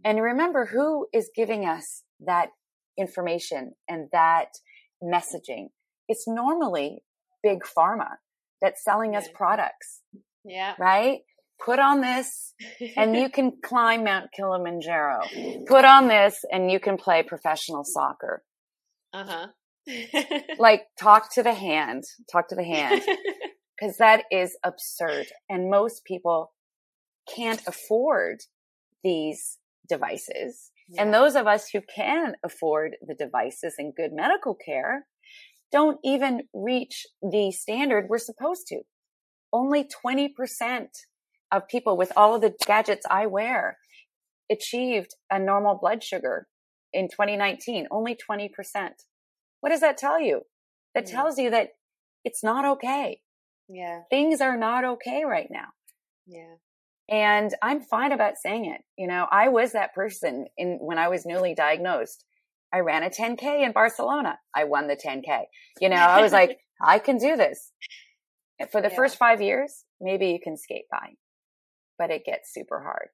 And 0.04 0.22
remember 0.22 0.66
who 0.66 1.08
is 1.14 1.30
giving 1.36 1.66
us 1.66 2.04
that 2.26 2.50
information 2.98 3.74
and 3.88 4.10
that 4.12 4.50
messaging. 5.04 5.70
It's 6.08 6.28
normally 6.28 7.04
big 7.42 7.60
pharma 7.64 8.18
that's 8.62 8.84
selling 8.84 9.16
us 9.16 9.28
products. 9.34 10.02
Yeah. 10.44 10.76
Right? 10.78 11.20
Put 11.64 11.80
on 11.80 12.02
this 12.02 12.54
and 12.96 13.16
you 13.16 13.30
can 13.34 13.54
climb 13.64 14.04
Mount 14.04 14.32
Kilimanjaro. 14.36 15.22
Put 15.68 15.86
on 15.86 16.08
this 16.08 16.44
and 16.52 16.70
you 16.70 16.80
can 16.80 16.98
play 16.98 17.24
professional 17.24 17.84
soccer. 17.84 18.44
Uh-huh. 19.14 19.48
like 20.60 20.84
talk 21.00 21.34
to 21.34 21.44
the 21.44 21.54
hand, 21.54 22.04
talk 22.32 22.48
to 22.50 22.56
the 22.56 22.64
hand. 22.64 23.02
Cause 23.80 23.98
that 23.98 24.24
is 24.30 24.58
absurd. 24.64 25.28
And 25.50 25.70
most 25.70 26.04
people 26.04 26.52
can't 27.34 27.62
afford 27.66 28.40
these 29.04 29.58
devices. 29.88 30.72
Yeah. 30.90 31.04
And 31.04 31.14
those 31.14 31.36
of 31.36 31.48
us 31.48 31.70
who 31.72 31.80
can 31.96 32.34
afford 32.44 32.98
the 33.02 33.16
devices 33.16 33.76
and 33.78 33.96
good 33.96 34.12
medical 34.12 34.54
care 34.54 35.06
don't 35.72 36.00
even 36.04 36.42
reach 36.54 37.06
the 37.22 37.52
standard 37.52 38.08
we're 38.10 38.18
supposed 38.18 38.68
to. 38.68 38.82
Only 39.54 39.88
20% 40.06 40.30
of 41.52 41.68
people 41.68 41.96
with 41.96 42.12
all 42.16 42.36
of 42.36 42.42
the 42.42 42.54
gadgets 42.66 43.06
I 43.10 43.28
wear 43.28 43.78
achieved 44.52 45.16
a 45.32 45.40
normal 45.40 45.78
blood 45.80 46.04
sugar 46.04 46.48
in 46.94 47.08
2019, 47.08 47.88
only 47.92 48.16
20%. 48.16 48.50
What 49.62 49.70
does 49.70 49.82
that 49.82 49.98
tell 49.98 50.20
you? 50.20 50.42
That 50.96 51.08
yeah. 51.08 51.12
tells 51.14 51.38
you 51.38 51.52
that 51.52 51.70
it's 52.24 52.44
not 52.44 52.66
okay. 52.66 53.22
Yeah. 53.68 54.02
Things 54.10 54.42
are 54.42 54.58
not 54.58 54.84
okay 54.84 55.24
right 55.26 55.48
now. 55.50 55.68
Yeah. 56.26 56.56
And 57.10 57.54
I'm 57.62 57.82
fine 57.82 58.12
about 58.12 58.38
saying 58.38 58.66
it. 58.66 58.82
You 58.98 59.08
know, 59.08 59.28
I 59.32 59.50
was 59.50 59.72
that 59.72 59.94
person 59.96 60.46
in 60.58 60.78
when 60.80 60.98
I 60.98 61.08
was 61.08 61.26
newly 61.26 61.56
diagnosed. 61.56 62.24
I 62.72 62.80
ran 62.80 63.04
a 63.04 63.10
10K 63.10 63.66
in 63.66 63.72
Barcelona. 63.72 64.38
I 64.56 64.66
won 64.66 64.88
the 64.88 64.96
10K. 64.96 65.46
You 65.82 65.90
know, 65.90 65.96
I 65.96 66.22
was 66.22 66.32
like, 66.32 66.60
I 66.82 67.00
can 67.00 67.18
do 67.18 67.36
this. 67.36 67.72
For 68.72 68.82
the 68.82 68.90
yeah. 68.90 68.96
first 68.96 69.18
five 69.18 69.42
years, 69.42 69.86
maybe 70.00 70.28
you 70.28 70.40
can 70.44 70.58
skate 70.58 70.86
by, 70.92 71.14
but 71.98 72.12
it 72.12 72.26
gets 72.26 72.54
super 72.54 72.82
hard. 72.82 73.08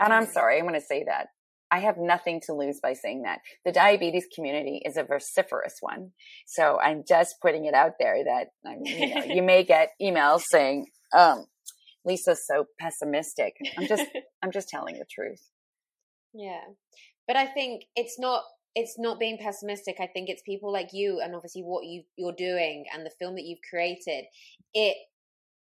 And 0.00 0.12
I'm 0.12 0.26
sorry, 0.26 0.58
I'm 0.58 0.66
going 0.66 0.80
to 0.80 0.84
say 0.84 1.04
that. 1.06 1.26
I 1.70 1.78
have 1.80 1.96
nothing 1.98 2.40
to 2.46 2.54
lose 2.54 2.80
by 2.82 2.94
saying 2.94 3.22
that. 3.22 3.38
The 3.64 3.72
diabetes 3.72 4.26
community 4.34 4.82
is 4.84 4.96
a 4.96 5.04
vociferous 5.04 5.76
one. 5.80 6.10
So 6.46 6.78
I'm 6.80 7.04
just 7.06 7.36
putting 7.40 7.66
it 7.66 7.74
out 7.74 7.92
there 8.00 8.24
that 8.24 8.48
you, 8.64 9.14
know, 9.14 9.24
you 9.24 9.42
may 9.44 9.64
get 9.64 9.90
emails 10.02 10.42
saying, 10.50 10.86
um, 11.16 11.46
Lisa's 12.04 12.44
so 12.46 12.64
pessimistic. 12.78 13.54
I'm 13.78 13.86
just, 13.86 14.04
I'm 14.42 14.50
just 14.50 14.68
telling 14.68 14.98
the 14.98 15.04
truth. 15.10 15.42
Yeah. 16.34 16.62
But 17.26 17.36
I 17.36 17.46
think 17.46 17.84
it's 17.94 18.18
not, 18.18 18.42
it's 18.74 18.96
not 18.98 19.20
being 19.20 19.38
pessimistic. 19.38 19.96
I 20.00 20.06
think 20.06 20.28
it's 20.28 20.42
people 20.42 20.72
like 20.72 20.90
you 20.92 21.20
and 21.22 21.34
obviously 21.34 21.62
what 21.62 21.84
you, 21.84 22.02
you're 22.16 22.34
doing 22.36 22.84
and 22.92 23.04
the 23.04 23.12
film 23.18 23.34
that 23.36 23.44
you've 23.44 23.60
created. 23.68 24.24
It, 24.74 24.96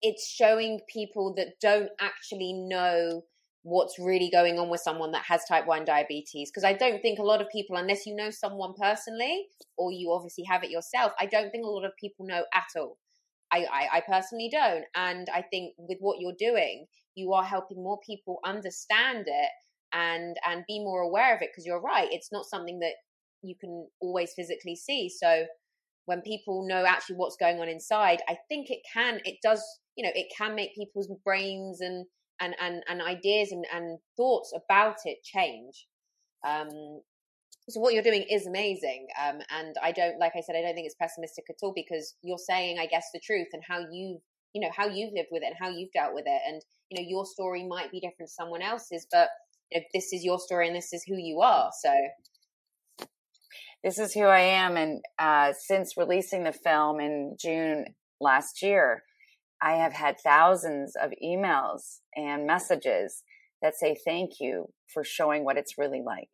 it's 0.01 0.29
showing 0.29 0.79
people 0.91 1.33
that 1.35 1.59
don't 1.61 1.89
actually 1.99 2.53
know 2.53 3.23
what's 3.63 3.99
really 3.99 4.29
going 4.31 4.57
on 4.57 4.69
with 4.69 4.79
someone 4.79 5.11
that 5.11 5.23
has 5.27 5.43
type 5.45 5.67
1 5.67 5.85
diabetes 5.85 6.49
because 6.49 6.63
i 6.63 6.73
don't 6.73 7.01
think 7.01 7.19
a 7.19 7.23
lot 7.23 7.41
of 7.41 7.49
people 7.49 7.75
unless 7.75 8.05
you 8.05 8.15
know 8.15 8.29
someone 8.29 8.73
personally 8.79 9.47
or 9.77 9.91
you 9.91 10.11
obviously 10.11 10.43
have 10.45 10.63
it 10.63 10.69
yourself 10.69 11.11
i 11.19 11.25
don't 11.25 11.51
think 11.51 11.65
a 11.65 11.69
lot 11.69 11.85
of 11.85 11.91
people 11.99 12.25
know 12.25 12.43
at 12.53 12.67
all. 12.77 12.97
I, 13.51 13.65
I, 13.71 13.87
I 13.97 14.01
personally 14.07 14.49
don't 14.51 14.85
and 14.95 15.27
i 15.33 15.41
think 15.41 15.73
with 15.77 15.97
what 15.99 16.19
you're 16.19 16.37
doing 16.37 16.85
you 17.15 17.33
are 17.33 17.43
helping 17.43 17.83
more 17.83 17.99
people 18.05 18.39
understand 18.45 19.25
it 19.27 19.49
and 19.91 20.37
and 20.47 20.63
be 20.67 20.79
more 20.79 21.01
aware 21.01 21.35
of 21.35 21.41
it 21.41 21.49
because 21.51 21.65
you're 21.65 21.81
right 21.81 22.07
it's 22.11 22.31
not 22.31 22.45
something 22.45 22.79
that 22.79 22.93
you 23.41 23.55
can 23.59 23.87
always 24.01 24.33
physically 24.35 24.75
see. 24.75 25.09
So 25.09 25.45
when 26.05 26.21
people 26.21 26.67
know 26.67 26.85
actually 26.85 27.15
what's 27.17 27.37
going 27.37 27.59
on 27.59 27.69
inside 27.69 28.19
i 28.27 28.35
think 28.49 28.71
it 28.71 28.79
can 28.91 29.19
it 29.25 29.35
does 29.43 29.63
you 29.95 30.03
know 30.03 30.09
it 30.15 30.25
can 30.35 30.55
make 30.55 30.73
people's 30.73 31.07
brains 31.23 31.81
and 31.81 32.07
and 32.39 32.55
and, 32.61 32.83
and 32.87 33.01
ideas 33.01 33.51
and, 33.51 33.65
and 33.73 33.99
thoughts 34.17 34.53
about 34.55 34.97
it 35.05 35.23
change. 35.23 35.87
Um, 36.47 37.01
so 37.69 37.79
what 37.79 37.93
you're 37.93 38.01
doing 38.01 38.23
is 38.23 38.47
amazing 38.47 39.05
um, 39.21 39.41
and 39.51 39.75
i 39.83 39.91
don't 39.91 40.17
like 40.17 40.31
i 40.35 40.41
said 40.41 40.55
i 40.55 40.61
don't 40.61 40.73
think 40.73 40.87
it's 40.87 40.95
pessimistic 40.95 41.43
at 41.51 41.57
all 41.61 41.71
because 41.75 42.15
you're 42.23 42.39
saying 42.39 42.79
i 42.79 42.87
guess 42.87 43.09
the 43.13 43.19
truth 43.19 43.45
and 43.53 43.61
how 43.67 43.77
you 43.91 44.19
you 44.53 44.61
know 44.61 44.69
how 44.75 44.87
you've 44.87 45.13
lived 45.13 45.29
with 45.31 45.43
it 45.43 45.47
and 45.47 45.55
how 45.59 45.69
you've 45.69 45.91
dealt 45.91 46.13
with 46.13 46.25
it. 46.25 46.41
And 46.47 46.61
you 46.89 47.01
know 47.01 47.07
your 47.07 47.25
story 47.25 47.63
might 47.67 47.91
be 47.91 47.99
different 47.99 48.29
to 48.29 48.33
someone 48.33 48.61
else's 48.61 49.05
but 49.11 49.29
this 49.93 50.11
is 50.13 50.23
your 50.23 50.39
story 50.39 50.67
and 50.67 50.75
this 50.75 50.93
is 50.93 51.03
who 51.07 51.15
you 51.15 51.41
are 51.41 51.69
so. 51.79 51.93
This 53.83 53.97
is 53.97 54.13
who 54.13 54.23
i 54.23 54.39
am 54.39 54.75
and 54.75 55.01
uh, 55.19 55.53
since 55.57 55.95
releasing 55.95 56.43
the 56.43 56.51
film 56.51 56.99
in 56.99 57.37
june 57.39 57.85
last 58.19 58.61
year 58.61 59.03
I 59.61 59.73
have 59.73 59.93
had 59.93 60.19
thousands 60.19 60.93
of 60.95 61.11
emails 61.23 61.99
and 62.15 62.45
messages 62.45 63.23
that 63.61 63.75
say 63.75 63.95
thank 64.05 64.39
you 64.39 64.71
for 64.93 65.03
showing 65.03 65.43
what 65.43 65.57
it's 65.57 65.77
really 65.77 66.01
like. 66.05 66.29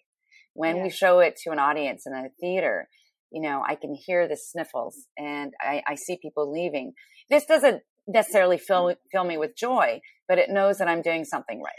When 0.53 0.77
yeah. 0.77 0.83
we 0.83 0.89
show 0.89 1.19
it 1.19 1.35
to 1.43 1.51
an 1.51 1.59
audience 1.59 2.03
in 2.05 2.13
a 2.13 2.29
theater, 2.39 2.87
you 3.31 3.41
know, 3.41 3.63
I 3.67 3.75
can 3.75 3.95
hear 3.95 4.27
the 4.27 4.37
sniffles 4.37 5.07
and 5.17 5.53
I, 5.59 5.81
I 5.87 5.95
see 5.95 6.17
people 6.21 6.51
leaving. 6.51 6.93
This 7.29 7.45
doesn't 7.45 7.81
necessarily 8.07 8.57
fill, 8.57 8.85
mm-hmm. 8.85 8.99
fill 9.11 9.25
me 9.25 9.37
with 9.37 9.57
joy, 9.57 10.01
but 10.27 10.37
it 10.37 10.49
knows 10.49 10.77
that 10.77 10.87
I'm 10.87 11.01
doing 11.01 11.25
something 11.25 11.61
right. 11.61 11.73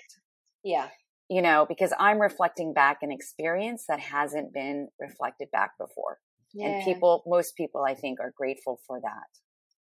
Yeah. 0.65 0.89
You 1.31 1.43
know, 1.43 1.65
because 1.69 1.93
I'm 1.99 2.21
reflecting 2.21 2.75
back 2.75 2.99
an 3.03 3.13
experience 3.13 3.85
that 3.89 4.01
hasn't 4.01 4.53
been 4.53 4.89
reflected 5.01 5.49
back 5.53 5.73
before. 5.79 6.19
Yeah. 6.53 6.67
And 6.67 6.85
people, 6.85 7.23
most 7.27 7.57
people, 7.57 7.85
I 7.87 7.95
think, 7.95 8.21
are 8.21 8.33
grateful 8.37 8.81
for 8.87 9.01
that. 9.01 9.29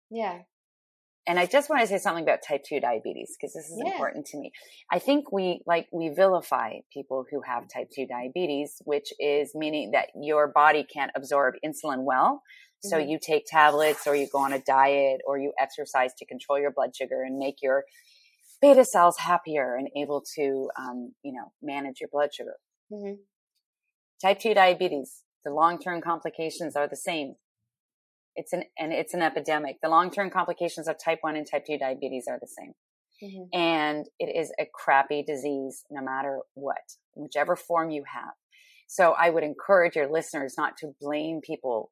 Yeah 0.10 0.40
and 1.30 1.38
I 1.40 1.46
just 1.46 1.70
want 1.70 1.82
to 1.84 1.88
say 1.88 2.00
something 2.00 2.24
about 2.24 2.40
type 2.42 2.64
2 2.68 2.80
diabetes 2.80 3.38
because 3.40 3.54
this 3.54 3.66
is 3.66 3.80
yeah. 3.86 3.92
important 3.92 4.26
to 4.28 4.38
me. 4.40 4.52
I 4.92 4.98
think 4.98 5.32
we 5.32 5.62
like 5.68 5.88
we 5.94 6.10
vilify 6.10 6.78
people 6.92 7.24
who 7.30 7.42
have 7.42 7.66
type 7.72 7.90
2 7.96 8.08
diabetes, 8.08 8.82
which 8.84 9.14
is 9.20 9.52
meaning 9.54 9.92
that 9.92 10.08
your 10.20 10.48
body 10.48 10.84
can't 10.92 11.12
absorb 11.16 11.54
insulin 11.64 12.04
well. 12.04 12.42
So 12.82 12.98
mm-hmm. 12.98 13.10
you 13.10 13.20
take 13.22 13.46
tablets 13.46 14.08
or 14.08 14.16
you 14.16 14.28
go 14.32 14.40
on 14.40 14.54
a 14.54 14.60
diet 14.60 15.22
or 15.28 15.38
you 15.38 15.54
exercise 15.62 16.16
to 16.18 16.26
control 16.26 16.60
your 16.60 16.72
blood 16.72 16.96
sugar 16.96 17.22
and 17.22 17.38
make 17.38 17.58
your 17.62 17.84
beta 18.60 18.84
cells 18.84 19.20
happier 19.20 19.76
and 19.76 19.88
able 19.96 20.24
to, 20.36 20.72
um, 20.80 21.14
you 21.22 21.34
know, 21.34 21.52
manage 21.62 22.02
your 22.02 22.10
blood 22.12 22.34
sugar. 22.34 22.56
Mm-hmm. 22.92 23.22
Type 24.20 24.40
2 24.40 24.56
diabetes, 24.56 25.22
the 25.46 25.52
long-term 25.52 26.02
complications 26.02 26.76
are 26.76 26.88
the 26.88 26.98
same. 26.98 27.36
It's 28.36 28.54
an 28.54 28.64
and 28.78 28.94
it's 28.94 29.14
an 29.14 29.22
epidemic. 29.22 29.78
The 29.82 29.90
long 29.90 30.12
term 30.12 30.30
complications 30.30 30.88
of 30.88 30.96
type 31.04 31.20
one 31.22 31.36
and 31.36 31.48
type 31.50 31.66
two 31.66 31.78
diabetes 31.78 32.26
are 32.30 32.40
the 32.40 32.48
same. 32.48 32.74
Mm-hmm. 33.24 33.60
And 33.60 34.06
it 34.18 34.34
is 34.34 34.52
a 34.60 34.66
crappy 34.74 35.24
disease 35.24 35.84
no 35.90 36.02
matter 36.02 36.40
what, 36.54 36.78
whichever 37.16 37.56
form 37.56 37.92
you 37.92 38.04
have. 38.14 38.34
So 38.88 39.14
I 39.20 39.30
would 39.30 39.44
encourage 39.44 39.96
your 39.96 40.10
listeners 40.12 40.56
not 40.58 40.78
to 40.78 40.94
blame 41.02 41.42
people 41.44 41.92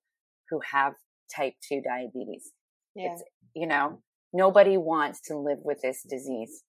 who 0.49 0.61
have 0.71 0.93
type 1.35 1.53
2 1.67 1.81
diabetes. 1.81 2.51
Yeah. 2.95 3.11
It's, 3.11 3.23
you 3.53 3.67
know, 3.67 4.01
nobody 4.33 4.77
wants 4.77 5.21
to 5.25 5.37
live 5.37 5.59
with 5.63 5.79
this 5.83 6.01
disease. 6.09 6.63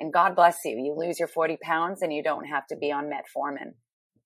And 0.00 0.12
God 0.12 0.36
bless 0.36 0.58
you. 0.64 0.76
You 0.76 0.94
lose 0.96 1.18
your 1.18 1.28
40 1.28 1.58
pounds 1.62 2.02
and 2.02 2.12
you 2.12 2.22
don't 2.22 2.46
have 2.46 2.66
to 2.68 2.76
be 2.76 2.92
on 2.92 3.10
metformin. 3.10 3.74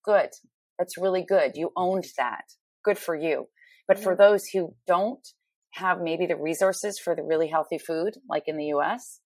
Good. 0.05 0.29
That's 0.77 0.97
really 0.97 1.25
good. 1.27 1.53
You 1.55 1.71
owned 1.75 2.05
that. 2.17 2.45
Good 2.83 2.97
for 2.97 3.15
you. 3.15 3.47
But 3.89 3.99
for 3.99 4.15
those 4.15 4.45
who 4.53 4.75
don't 4.85 5.27
have 5.71 5.99
maybe 5.99 6.27
the 6.27 6.35
resources 6.35 6.99
for 6.99 7.15
the 7.15 7.23
really 7.23 7.47
healthy 7.47 7.79
food, 7.79 8.17
like 8.29 8.43
in 8.45 8.55
the 8.55 8.65
US, 8.65 9.19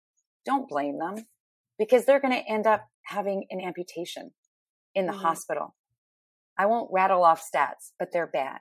don't 0.45 0.69
blame 0.69 0.97
them 0.97 1.25
because 1.77 2.05
they're 2.05 2.21
going 2.21 2.33
to 2.33 2.49
end 2.49 2.65
up 2.65 2.87
having 3.05 3.45
an 3.49 3.59
amputation 3.59 4.31
in 4.95 5.05
the 5.05 5.11
mm-hmm. 5.11 5.21
hospital. 5.21 5.75
I 6.57 6.67
won't 6.67 6.89
rattle 6.93 7.25
off 7.25 7.43
stats, 7.43 7.91
but 7.99 8.13
they're 8.13 8.25
bad. 8.25 8.59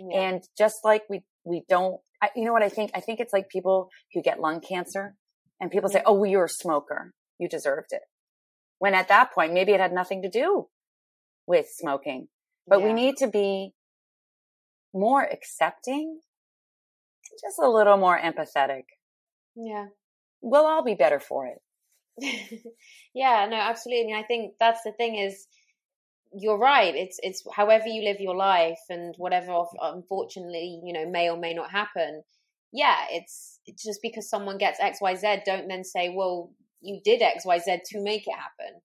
Yeah. 0.00 0.20
And 0.20 0.42
just 0.58 0.78
like 0.82 1.04
we, 1.08 1.22
we 1.44 1.62
don't, 1.68 2.00
I, 2.20 2.30
you 2.34 2.44
know 2.44 2.52
what 2.52 2.64
I 2.64 2.68
think? 2.68 2.90
I 2.94 3.00
think 3.00 3.20
it's 3.20 3.32
like 3.32 3.48
people 3.48 3.90
who 4.14 4.22
get 4.22 4.40
lung 4.40 4.60
cancer 4.60 5.14
and 5.60 5.70
people 5.70 5.88
say, 5.88 6.02
oh, 6.04 6.14
well, 6.14 6.28
you're 6.28 6.46
a 6.46 6.48
smoker. 6.48 7.12
You 7.38 7.48
deserved 7.48 7.92
it. 7.92 8.02
When 8.80 8.94
at 8.94 9.08
that 9.08 9.32
point, 9.32 9.52
maybe 9.52 9.72
it 9.72 9.80
had 9.80 9.92
nothing 9.92 10.22
to 10.22 10.28
do 10.28 10.66
with 11.46 11.68
smoking, 11.70 12.26
but 12.66 12.80
yeah. 12.80 12.86
we 12.86 12.92
need 12.92 13.16
to 13.18 13.28
be 13.28 13.74
more 14.94 15.22
accepting, 15.22 16.20
just 17.40 17.58
a 17.58 17.68
little 17.68 17.96
more 17.96 18.18
empathetic. 18.18 18.84
Yeah. 19.54 19.86
We'll 20.40 20.66
all 20.66 20.84
be 20.84 20.94
better 20.94 21.20
for 21.20 21.46
it. 21.46 21.60
yeah, 23.14 23.46
no, 23.50 23.56
absolutely. 23.56 24.14
I 24.14 24.22
think 24.22 24.54
that's 24.58 24.82
the 24.84 24.92
thing 24.92 25.16
is 25.16 25.46
you're 26.32 26.58
right. 26.58 26.94
It's 26.94 27.18
it's 27.22 27.42
however 27.54 27.86
you 27.86 28.02
live 28.02 28.20
your 28.20 28.36
life 28.36 28.80
and 28.88 29.14
whatever 29.18 29.64
unfortunately, 29.80 30.80
you 30.84 30.92
know, 30.92 31.08
may 31.08 31.30
or 31.30 31.38
may 31.38 31.54
not 31.54 31.70
happen. 31.70 32.22
Yeah, 32.72 32.96
it's, 33.10 33.60
it's 33.64 33.82
just 33.82 34.00
because 34.02 34.28
someone 34.28 34.58
gets 34.58 34.80
XYZ, 34.80 35.44
don't 35.44 35.68
then 35.68 35.84
say, 35.84 36.12
well, 36.14 36.50
you 36.80 37.00
did 37.02 37.22
XYZ 37.22 37.78
to 37.86 38.02
make 38.02 38.26
it 38.26 38.34
happen. 38.34 38.80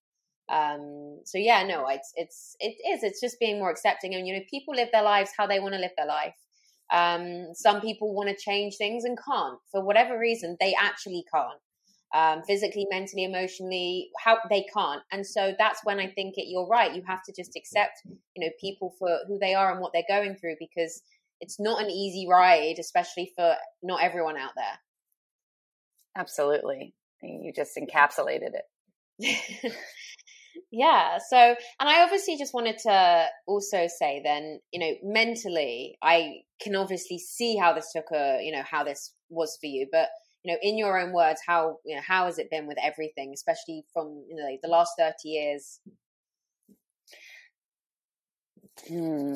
Um, 0.51 1.21
so 1.25 1.37
yeah, 1.37 1.63
no, 1.65 1.87
it's 1.87 2.11
it's 2.15 2.55
it 2.59 2.75
is. 2.87 3.03
It's 3.03 3.21
just 3.21 3.39
being 3.39 3.59
more 3.59 3.71
accepting, 3.71 4.15
and 4.15 4.27
you 4.27 4.35
know, 4.35 4.41
people 4.49 4.75
live 4.75 4.89
their 4.91 5.03
lives 5.03 5.31
how 5.37 5.47
they 5.47 5.59
want 5.59 5.73
to 5.75 5.79
live 5.79 5.91
their 5.97 6.07
life. 6.07 6.35
Um, 6.93 7.53
some 7.55 7.81
people 7.81 8.13
want 8.13 8.29
to 8.29 8.35
change 8.35 8.75
things 8.75 9.05
and 9.05 9.17
can't 9.17 9.59
for 9.71 9.83
whatever 9.83 10.19
reason. 10.19 10.57
They 10.59 10.75
actually 10.79 11.23
can't. 11.33 11.59
Um, 12.13 12.43
physically, 12.45 12.85
mentally, 12.91 13.23
emotionally, 13.23 14.09
how 14.21 14.37
they 14.49 14.65
can't, 14.73 15.01
and 15.13 15.25
so 15.25 15.53
that's 15.57 15.79
when 15.85 15.99
I 15.99 16.07
think 16.07 16.37
it. 16.37 16.49
You're 16.49 16.67
right. 16.67 16.93
You 16.93 17.03
have 17.07 17.23
to 17.23 17.33
just 17.33 17.55
accept, 17.55 18.01
you 18.05 18.45
know, 18.45 18.51
people 18.59 18.93
for 18.99 19.19
who 19.27 19.39
they 19.39 19.53
are 19.53 19.71
and 19.71 19.79
what 19.79 19.93
they're 19.93 20.03
going 20.09 20.35
through 20.35 20.57
because 20.59 21.01
it's 21.39 21.57
not 21.59 21.81
an 21.81 21.89
easy 21.89 22.27
ride, 22.29 22.75
especially 22.79 23.31
for 23.37 23.55
not 23.81 24.03
everyone 24.03 24.37
out 24.37 24.51
there. 24.57 24.79
Absolutely, 26.17 26.93
you 27.21 27.53
just 27.53 27.77
encapsulated 27.77 28.51
it. 29.19 29.73
Yeah. 30.71 31.17
So, 31.29 31.37
and 31.37 31.89
I 31.89 32.03
obviously 32.03 32.37
just 32.37 32.53
wanted 32.53 32.77
to 32.79 33.27
also 33.47 33.87
say 33.87 34.21
then, 34.23 34.59
you 34.71 34.79
know, 34.79 34.93
mentally, 35.03 35.97
I 36.01 36.41
can 36.61 36.75
obviously 36.75 37.19
see 37.19 37.55
how 37.55 37.73
this 37.73 37.91
took 37.93 38.11
a, 38.13 38.39
you 38.41 38.51
know, 38.51 38.63
how 38.63 38.83
this 38.83 39.13
was 39.29 39.57
for 39.59 39.67
you, 39.67 39.87
but 39.91 40.09
you 40.43 40.51
know, 40.51 40.57
in 40.61 40.77
your 40.77 40.99
own 40.99 41.13
words, 41.13 41.41
how 41.45 41.77
you 41.85 41.95
know 41.95 42.01
how 42.05 42.25
has 42.25 42.39
it 42.39 42.49
been 42.49 42.67
with 42.67 42.77
everything, 42.81 43.31
especially 43.33 43.85
from 43.93 44.23
you 44.27 44.35
know 44.35 44.57
the 44.61 44.69
last 44.69 44.93
thirty 44.97 45.29
years? 45.29 45.79
Hmm. 48.87 49.35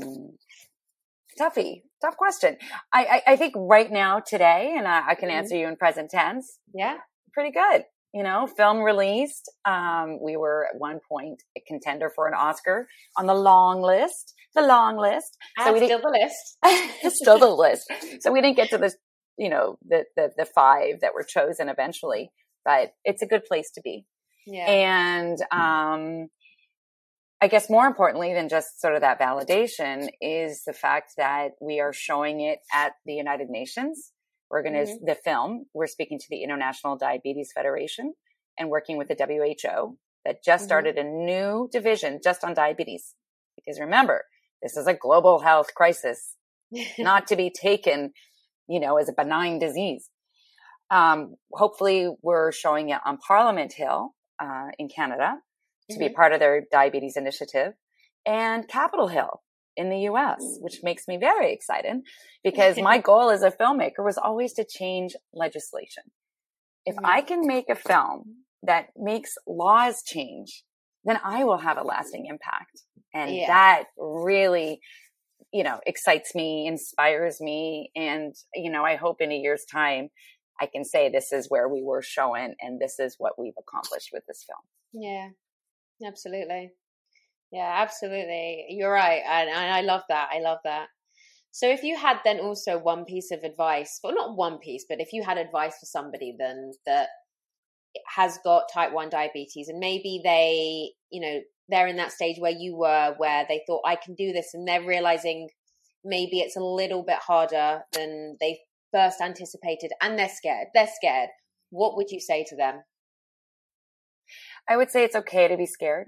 Tuffy, 1.39 1.81
tough 2.01 2.15
question. 2.17 2.57
I, 2.93 3.21
I, 3.27 3.33
I 3.33 3.35
think 3.35 3.53
right 3.57 3.91
now, 3.91 4.21
today, 4.25 4.73
and 4.77 4.87
I, 4.87 5.09
I 5.09 5.15
can 5.15 5.27
mm-hmm. 5.27 5.37
answer 5.37 5.57
you 5.57 5.67
in 5.67 5.75
present 5.75 6.09
tense. 6.09 6.59
Yeah, 6.73 6.97
pretty 7.33 7.51
good. 7.51 7.83
You 8.15 8.23
know, 8.23 8.47
film 8.47 8.79
released. 8.79 9.51
Um, 9.65 10.19
we 10.21 10.37
were 10.37 10.67
at 10.73 10.79
one 10.79 10.99
point 11.07 11.43
a 11.57 11.61
contender 11.67 12.09
for 12.15 12.27
an 12.27 12.33
Oscar 12.33 12.87
on 13.17 13.27
the 13.27 13.35
long 13.35 13.81
list. 13.81 14.33
The 14.55 14.61
long 14.61 14.97
list. 14.97 15.37
So 15.61 15.73
we 15.73 15.85
still 15.85 15.99
the 15.99 16.17
list. 16.21 17.13
still 17.15 17.37
the 17.37 17.49
list. 17.49 17.91
So 18.21 18.31
we 18.31 18.41
didn't 18.41 18.55
get 18.55 18.69
to 18.69 18.77
the 18.77 18.93
you 19.37 19.49
know 19.49 19.77
the, 19.87 20.05
the 20.15 20.31
the 20.37 20.45
five 20.45 21.01
that 21.01 21.13
were 21.13 21.25
chosen 21.27 21.69
eventually 21.69 22.31
but 22.63 22.93
it's 23.03 23.21
a 23.21 23.25
good 23.25 23.45
place 23.45 23.69
to 23.75 23.81
be 23.81 24.05
yeah 24.45 24.69
and 24.69 25.37
um 25.51 26.29
I 27.41 27.47
guess 27.47 27.69
more 27.69 27.85
importantly 27.85 28.33
than 28.33 28.47
just 28.47 28.79
sort 28.81 28.95
of 28.95 29.01
that 29.01 29.19
validation 29.19 30.07
is 30.21 30.63
the 30.65 30.73
fact 30.73 31.11
that 31.17 31.51
we 31.61 31.79
are 31.79 31.91
showing 31.93 32.39
it 32.39 32.59
at 32.73 32.93
the 33.05 33.13
United 33.13 33.49
Nations. 33.49 34.13
We're 34.55 34.63
going 34.63 34.85
to, 34.85 34.89
mm-hmm. 34.89 35.05
the 35.05 35.15
film, 35.15 35.65
we're 35.73 35.85
speaking 35.87 36.17
to 36.17 36.25
the 36.29 36.41
International 36.41 36.95
Diabetes 36.95 37.51
Federation 37.53 38.13
and 38.57 38.69
working 38.69 38.97
with 38.97 39.09
the 39.09 39.15
WHO 39.19 39.97
that 40.23 40.41
just 40.45 40.61
mm-hmm. 40.61 40.65
started 40.65 40.97
a 40.97 41.03
new 41.03 41.67
division 41.69 42.21
just 42.23 42.45
on 42.45 42.53
diabetes. 42.53 43.15
Because 43.57 43.81
remember, 43.81 44.23
this 44.63 44.77
is 44.77 44.87
a 44.87 44.93
global 44.93 45.39
health 45.39 45.73
crisis, 45.75 46.35
not 46.97 47.27
to 47.27 47.35
be 47.35 47.49
taken 47.51 48.13
you 48.69 48.79
know, 48.79 48.97
as 48.97 49.09
a 49.09 49.13
benign 49.13 49.59
disease. 49.59 50.09
Um, 50.89 51.35
hopefully, 51.51 52.09
we're 52.21 52.53
showing 52.53 52.89
it 52.91 52.99
on 53.05 53.17
Parliament 53.17 53.73
Hill 53.73 54.13
uh, 54.41 54.67
in 54.79 54.87
Canada 54.87 55.35
to 55.89 55.97
mm-hmm. 55.97 56.07
be 56.07 56.13
part 56.13 56.31
of 56.31 56.39
their 56.39 56.63
diabetes 56.71 57.17
initiative, 57.17 57.73
and 58.25 58.65
Capitol 58.69 59.09
Hill 59.09 59.41
in 59.77 59.89
the 59.89 59.99
US, 60.09 60.41
mm. 60.41 60.61
which 60.61 60.81
makes 60.83 61.07
me 61.07 61.17
very 61.17 61.53
excited 61.53 62.01
because 62.43 62.77
my 62.77 62.97
goal 63.09 63.29
as 63.29 63.43
a 63.43 63.51
filmmaker 63.51 64.03
was 64.03 64.17
always 64.17 64.53
to 64.53 64.65
change 64.65 65.15
legislation. 65.33 66.03
If. 66.85 66.95
I 67.03 67.21
mm. 67.21 67.27
can 67.27 67.47
make 67.47 67.69
a 67.69 67.75
film 67.75 68.45
that 68.63 68.89
makes 68.95 69.35
laws 69.47 70.03
change, 70.03 70.63
then 71.03 71.19
I 71.23 71.43
will 71.43 71.57
have 71.57 71.77
a 71.77 71.83
lasting 71.83 72.25
impact. 72.27 72.81
And 73.13 73.35
yeah. 73.35 73.47
that 73.47 73.83
really 73.97 74.81
you 75.55 75.63
know, 75.63 75.79
excites 75.85 76.35
me, 76.35 76.67
inspires 76.67 77.39
me. 77.39 77.89
And, 77.95 78.35
you 78.53 78.69
know, 78.69 78.83
I 78.83 78.97
hope 78.97 79.21
in 79.21 79.31
a 79.31 79.37
year's 79.37 79.63
time, 79.71 80.09
I 80.59 80.65
can 80.65 80.83
say 80.83 81.09
this 81.09 81.31
is 81.31 81.49
where 81.49 81.69
we 81.69 81.81
were 81.81 82.01
showing 82.01 82.55
and 82.59 82.77
this 82.77 82.99
is 82.99 83.15
what 83.17 83.39
we've 83.39 83.53
accomplished 83.57 84.09
with 84.11 84.23
this 84.27 84.43
film. 84.45 84.59
Yeah, 85.01 85.29
absolutely. 86.05 86.73
Yeah, 87.51 87.71
absolutely. 87.81 88.65
You're 88.69 88.91
right. 88.91 89.21
And, 89.27 89.49
I 89.49 89.81
love 89.81 90.01
that. 90.09 90.29
I 90.31 90.39
love 90.39 90.59
that. 90.63 90.87
So 91.51 91.69
if 91.69 91.83
you 91.83 91.97
had 91.97 92.17
then 92.25 92.39
also 92.39 92.77
one 92.77 93.05
piece 93.05 93.31
of 93.31 93.43
advice, 93.43 93.99
well, 94.03 94.13
not 94.13 94.35
one 94.35 94.57
piece, 94.59 94.85
but 94.89 94.99
if 94.99 95.13
you 95.13 95.23
had 95.23 95.37
advice 95.37 95.75
for 95.79 95.85
somebody 95.85 96.35
then 96.37 96.71
that 96.85 97.07
has 98.15 98.37
got 98.43 98.63
type 98.73 98.91
1 98.91 99.09
diabetes 99.09 99.69
and 99.69 99.79
maybe 99.79 100.21
they, 100.23 100.91
you 101.11 101.21
know, 101.21 101.39
they're 101.69 101.87
in 101.87 101.95
that 101.97 102.11
stage 102.11 102.37
where 102.39 102.51
you 102.51 102.75
were, 102.75 103.15
where 103.17 103.45
they 103.47 103.61
thought, 103.67 103.83
I 103.85 103.95
can 103.95 104.15
do 104.15 104.33
this, 104.33 104.51
and 104.53 104.67
they're 104.67 104.83
realizing 104.85 105.49
maybe 106.03 106.39
it's 106.41 106.57
a 106.57 106.61
little 106.61 107.03
bit 107.03 107.17
harder 107.19 107.81
than 107.93 108.37
they 108.41 108.59
first 108.93 109.21
anticipated, 109.21 109.91
and 110.01 110.19
they're 110.19 110.29
scared. 110.29 110.67
They're 110.75 110.89
scared. 110.95 111.29
What 111.71 111.97
would 111.97 112.11
you 112.11 112.19
say 112.19 112.45
to 112.49 112.55
them? 112.55 112.81
I 114.69 114.77
would 114.77 114.89
say 114.91 115.03
it's 115.03 115.15
okay 115.15 115.47
to 115.47 115.57
be 115.57 115.65
scared. 115.65 116.07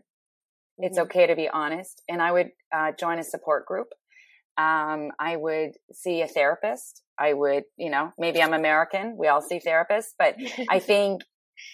Mm-hmm. 0.80 0.86
It's 0.86 0.98
okay 0.98 1.28
to 1.28 1.36
be 1.36 1.50
honest. 1.50 2.02
And 2.10 2.22
I 2.22 2.32
would 2.32 2.50
uh, 2.76 2.92
join 3.00 3.20
a 3.20 3.24
support 3.24 3.66
group. 3.66 3.88
Um, 4.58 5.12
I 5.20 5.36
would 5.36 5.72
see 5.94 6.22
a 6.22 6.28
therapist. 6.28 7.04
I 7.20 7.34
would, 7.34 7.64
you 7.78 7.90
know, 7.90 8.12
maybe 8.18 8.42
I'm 8.42 8.54
American. 8.54 9.16
We 9.18 9.28
all 9.28 9.42
see 9.42 9.60
therapists, 9.60 10.14
but 10.18 10.36
I 10.70 10.80
think 10.92 11.22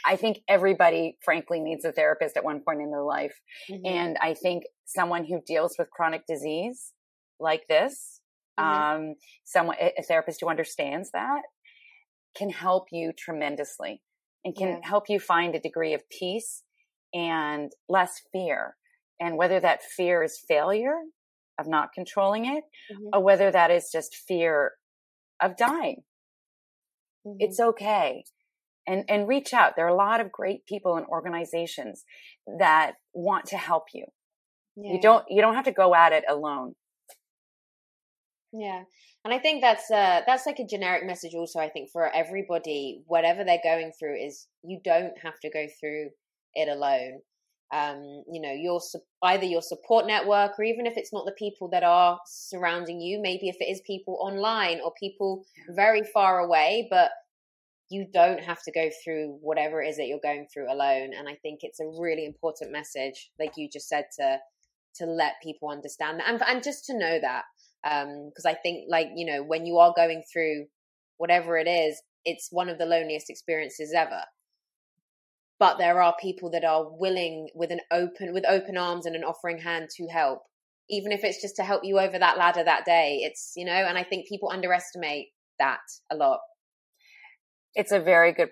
I 0.06 0.16
think 0.16 0.40
everybody, 0.48 1.18
frankly, 1.24 1.60
needs 1.60 1.84
a 1.84 1.92
therapist 1.92 2.38
at 2.38 2.44
one 2.44 2.62
point 2.66 2.82
in 2.82 2.90
their 2.90 3.04
life. 3.04 3.34
Mm-hmm. 3.70 3.86
And 3.86 4.18
I 4.22 4.34
think 4.34 4.64
someone 4.86 5.26
who 5.26 5.42
deals 5.46 5.76
with 5.78 5.90
chronic 5.92 6.26
disease 6.28 6.94
like 7.40 7.64
this, 7.68 8.22
mm-hmm. 8.60 9.10
um, 9.10 9.16
someone, 9.44 9.76
a 9.80 10.02
therapist 10.04 10.40
who 10.42 10.50
understands 10.50 11.12
that 11.12 11.42
can 12.36 12.50
help 12.50 12.86
you 12.92 13.12
tremendously 13.18 14.02
and 14.44 14.56
can 14.56 14.70
yeah. 14.70 14.80
help 14.84 15.06
you 15.10 15.20
find 15.20 15.56
a 15.56 15.60
degree 15.60 15.94
of 15.94 16.02
peace 16.10 16.64
and 17.14 17.72
less 17.88 18.22
fear. 18.32 18.76
And 19.24 19.38
whether 19.38 19.60
that 19.60 19.84
fear 19.84 20.24
is 20.24 20.44
failure 20.48 20.98
of 21.60 21.68
not 21.68 21.94
controlling 21.94 22.46
it 22.46 22.64
mm-hmm. 22.92 23.10
or 23.14 23.24
whether 23.24 23.52
that 23.52 23.72
is 23.72 23.90
just 23.92 24.16
fear 24.28 24.74
of 25.42 25.56
dying. 25.56 26.04
It's 27.40 27.60
mm-hmm. 27.60 27.70
okay 27.70 28.24
and 28.88 29.06
and 29.08 29.28
reach 29.28 29.54
out 29.54 29.76
there 29.76 29.86
are 29.86 29.90
a 29.90 29.96
lot 29.96 30.20
of 30.20 30.32
great 30.32 30.66
people 30.66 30.96
and 30.98 31.06
organizations 31.08 32.04
that 32.60 32.94
want 33.14 33.46
to 33.46 33.58
help 33.58 33.86
you 33.94 34.06
yeah. 34.76 34.94
you 34.94 35.02
don't 35.02 35.26
you 35.30 35.42
don't 35.42 35.56
have 35.56 35.66
to 35.66 35.72
go 35.72 35.96
at 35.96 36.12
it 36.12 36.24
alone 36.30 36.74
yeah 38.52 38.84
and 39.24 39.34
i 39.34 39.40
think 39.40 39.62
that's 39.62 39.90
uh 39.92 40.22
that's 40.26 40.46
like 40.46 40.60
a 40.60 40.68
generic 40.68 41.06
message 41.06 41.34
also 41.36 41.60
i 41.60 41.70
think 41.70 41.90
for 41.92 42.14
everybody 42.14 43.02
whatever 43.08 43.44
they're 43.44 43.60
going 43.64 43.92
through 43.98 44.16
is 44.16 44.48
you 44.64 44.80
don't 44.84 45.14
have 45.22 45.40
to 45.42 45.50
go 45.50 45.66
through 45.80 46.10
it 46.56 46.70
alone 46.70 47.20
um, 47.72 48.24
you 48.32 48.42
know 48.42 48.52
your 48.52 48.80
either 49.24 49.46
your 49.46 49.62
support 49.62 50.06
network 50.06 50.60
or 50.60 50.64
even 50.64 50.86
if 50.86 50.94
it's 50.96 51.14
not 51.14 51.26
the 51.26 51.32
people 51.34 51.70
that 51.70 51.84
are 51.84 52.20
surrounding 52.28 53.00
you 53.00 53.20
maybe 53.22 53.50
if 53.50 53.56
it 53.60 53.66
is 53.66 53.82
people 53.86 54.18
online 54.22 54.80
or 54.84 54.94
people 55.00 55.44
very 55.70 56.04
far 56.14 56.40
away 56.40 56.88
but 56.90 57.12
you 57.90 58.06
don't 58.12 58.42
have 58.42 58.62
to 58.64 58.72
go 58.72 58.90
through 59.04 59.38
whatever 59.42 59.82
it 59.82 59.90
is 59.90 59.98
that 59.98 60.08
you're 60.08 60.20
going 60.22 60.48
through 60.54 60.72
alone 60.72 61.12
and 61.18 61.28
i 61.28 61.36
think 61.42 61.60
it's 61.62 61.80
a 61.80 61.92
really 62.00 62.26
important 62.26 62.72
message 62.72 63.32
like 63.40 63.54
you 63.58 63.70
just 63.72 63.88
said 63.88 64.06
to 64.18 64.38
to 64.96 65.06
let 65.06 65.34
people 65.42 65.70
understand 65.70 66.20
that 66.20 66.30
and, 66.30 66.42
and 66.48 66.64
just 66.64 66.86
to 66.86 66.94
know 66.96 67.20
that 67.20 67.44
because 67.84 68.46
um, 68.46 68.52
i 68.52 68.54
think 68.54 68.86
like 68.90 69.08
you 69.16 69.26
know 69.26 69.44
when 69.44 69.66
you 69.66 69.78
are 69.78 69.94
going 69.96 70.24
through 70.32 70.66
whatever 71.18 71.58
it 71.58 71.68
is 71.68 72.02
it's 72.26 72.50
one 72.52 72.70
of 72.70 72.78
the 72.78 72.86
loneliest 72.86 73.30
experiences 73.30 73.94
ever 73.96 74.22
but 75.60 75.78
there 75.78 76.02
are 76.02 76.16
people 76.20 76.50
that 76.52 76.64
are 76.64 76.86
willing 76.90 77.50
with 77.56 77.72
an 77.72 77.80
open 77.92 78.34
with 78.34 78.46
open 78.48 78.78
arms 78.78 79.06
and 79.06 79.16
an 79.16 79.24
offering 79.24 79.60
hand 79.60 79.90
to 79.96 80.08
help 80.08 80.44
even 80.90 81.12
if 81.12 81.24
it's 81.24 81.42
just 81.42 81.56
to 81.56 81.64
help 81.64 81.84
you 81.84 82.00
over 82.00 82.20
that 82.20 82.38
ladder 82.38 82.64
that 82.64 82.86
day 82.86 83.20
it's 83.22 83.54
you 83.56 83.66
know 83.66 83.72
and 83.72 83.98
i 83.98 84.04
think 84.04 84.28
people 84.28 84.50
underestimate 84.52 85.28
that 85.60 85.80
a 86.12 86.16
lot 86.16 86.40
it's 87.76 87.92
a 87.92 88.00
very 88.00 88.34
good. 88.34 88.50